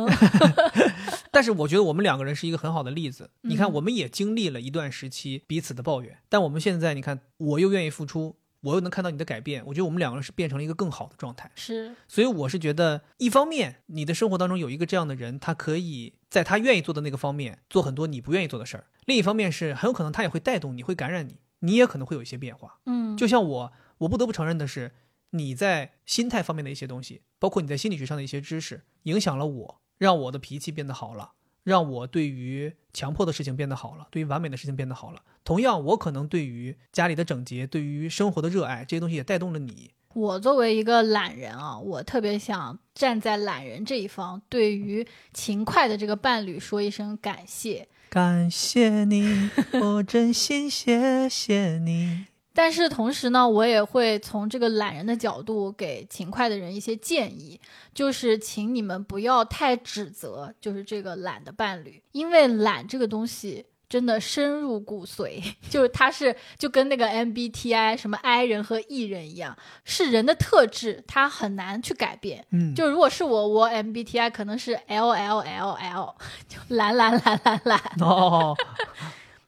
[1.32, 3.30] 但是我觉得我们两个人是一个很好的例子。
[3.42, 8.38] 你看，我们也经历了一段时期彼此的抱怨，但我们现在你看，我又愿意付出。
[8.64, 11.50] 我又能看到你的改变，我觉得我们两个人是变成了一个更好的状态。
[11.56, 22.78] 是，所以我是觉得，一方面你的生活当中有一个这样的人，他可以在他愿意做的那个方面做很多你不愿意做的事儿；另一方面是很有可能他也会带动你，会感染你，你也可能会有一些变化。
[22.86, 24.92] 嗯，就像我，我不得不承认的是，
[25.32, 31.34] 你在心态方面的一些东西，包括你在心理学上的一些知识，影响了我，让我的脾气变得好了。
[31.64, 35.22] 让我对于强迫的事情变得好了，对于完美的事情变得好了。
[35.44, 39.92] 同样，我可能对于家里的整洁、对于生活的热爱这些东西也带动了你。
[40.16, 52.31] 我作为一个懒人啊，我特别想站在懒人这一方，对于勤快的这个伴侣说一声感谢，感谢你，我真心谢谢你。
[52.54, 57.60] 但是同时呢，我也会从这个懒人的角度给勤快的人一些建议，
[57.94, 72.46] 就是请你们不要太指责，就是这个懒的伴侣，因为懒这个东西真的深入骨髓， 就是它是就跟那个 MBTI 什么 I 人和 E 人一样，是人的特质，它很难去改变。
[72.52, 76.16] 嗯，就如果是我，我 MBTI 可能是 LLLL，
[76.50, 77.82] 就懒懒懒懒懒。
[78.02, 78.56] 哦。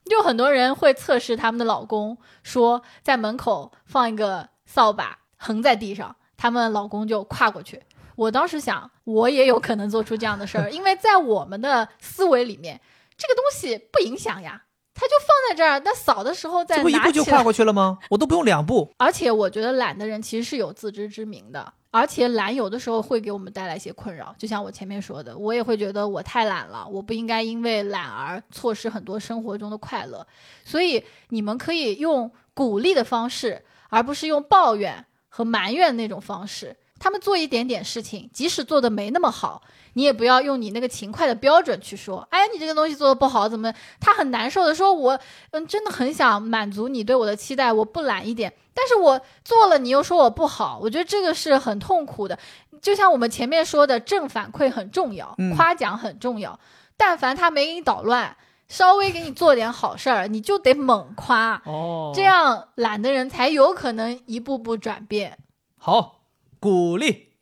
[0.05, 7.81] 就很多人会测试他们的老公，说在门口放一个扫把横在地上，他们老公就跨过去。
[8.15, 12.79] 我当时想，我也有可能做出这样的事儿， 因为在我们的思维里面，
[13.17, 17.97] 这个东西不影响呀，它就放在这儿，那扫的时候再拿起来，不一步就跨过去了吗？
[18.09, 18.93] 我都不用两步。
[18.97, 21.73] 而且我觉得懒的人其实是有自知之明的。
[21.95, 30.25] 而且懒有的时候会给我们带来一些困扰，就像我前面说的，我也会觉得我太懒了，我不应该因为懒而错失很多生活中的快乐。
[30.65, 36.75] 所以你们可以用鼓励的方式，而不是用抱怨和埋怨那种方式。
[37.03, 39.61] 他们做一点点事情，即使做的没那么好，
[39.95, 43.73] 你也不要用你那个勤快的标准去说，哎，你这个东西做的不好，怎么？
[43.99, 45.19] 他很难受的说，我
[45.51, 48.53] 嗯，真的很想满足你对我的期待，我不懒一点。
[48.73, 52.39] 但是我做了，你又说我不好，我觉得这个是很痛苦的。
[52.81, 56.57] 就像我们前面说的，正反馈很重要，夸奖很重要。
[56.95, 58.37] 但凡他没给你捣乱，
[58.69, 65.37] 稍微给你做点好事儿，你就得猛夸哦，这样懒的人才有可能一步步转变。
[65.77, 66.22] 好，
[66.63, 67.33] 鼓励，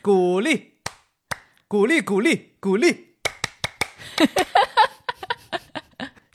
[0.00, 0.74] 鼓励，
[1.66, 3.16] 鼓励，鼓励，鼓励。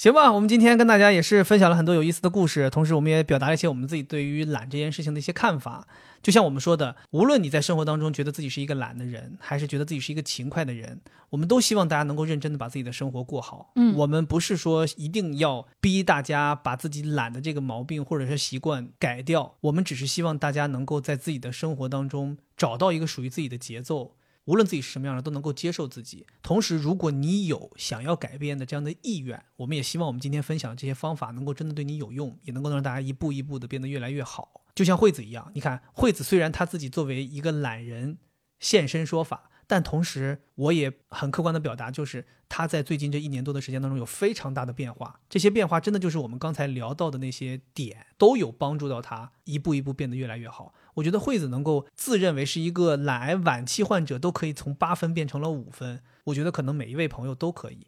[0.04, 5.88] 行吧，我们今天跟大家也是分享了很多有意思的故事，同时我们也表达了一些我们自己对于懒这件事情的一些看法。
[6.22, 11.00] 就像我们说的，无论你在生活当中觉得自己是一个懒的人，还是觉得自己是一个勤快的人，
[11.30, 13.72] 我们都希望大家能够认真的把自己的生活过好。
[13.78, 24.12] 嗯，我们不是说一定要逼大家把自己懒的这个毛病或者是习惯改掉，我们只是希望大家能够在自己的生活当中找到一个属于自己的节奏。
[24.46, 26.26] 无论自己是什么样的，都能够接受自己。
[26.42, 34.62] 同时，如果你有想要改变的这样的意愿，我们也希望我们今天分享的这些方法能够真的对你有用，也能够让大家一步一步的变得越来越好。
[34.76, 38.18] 就像惠子一样，你看，惠子虽然她自己作为一个懒人
[38.60, 39.50] 现身说法。
[39.68, 45.20] 但同时，我也很客观的表达，就是他在最近这一年多的时间当中有非常大的变化。
[45.30, 50.74] 这些变化真的就是我们刚才聊到的那些点，都有帮助到他一步一步变得越来越好。
[50.96, 56.02] 我觉得惠子能够自认为是一个懒癌晚期患者，都可以从八分变成了五分。
[56.26, 57.88] 我觉得可能每一位朋友都可以。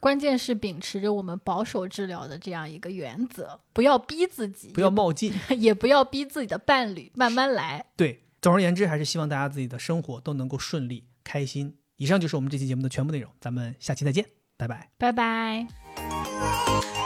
[0.00, 7.84] 关键是秉持着我们保守治疗的这样一个原则，不要逼自己，不要冒进， 也不要逼自己的伴侣，慢慢来。
[7.96, 11.04] 对，总而言之，还是希望大家自己的生活都能够顺利。
[11.30, 11.76] 开心。
[11.96, 14.26] 以上就是我们这期节目的全部内容，咱们下期再见，
[14.56, 16.99] 拜拜，拜拜。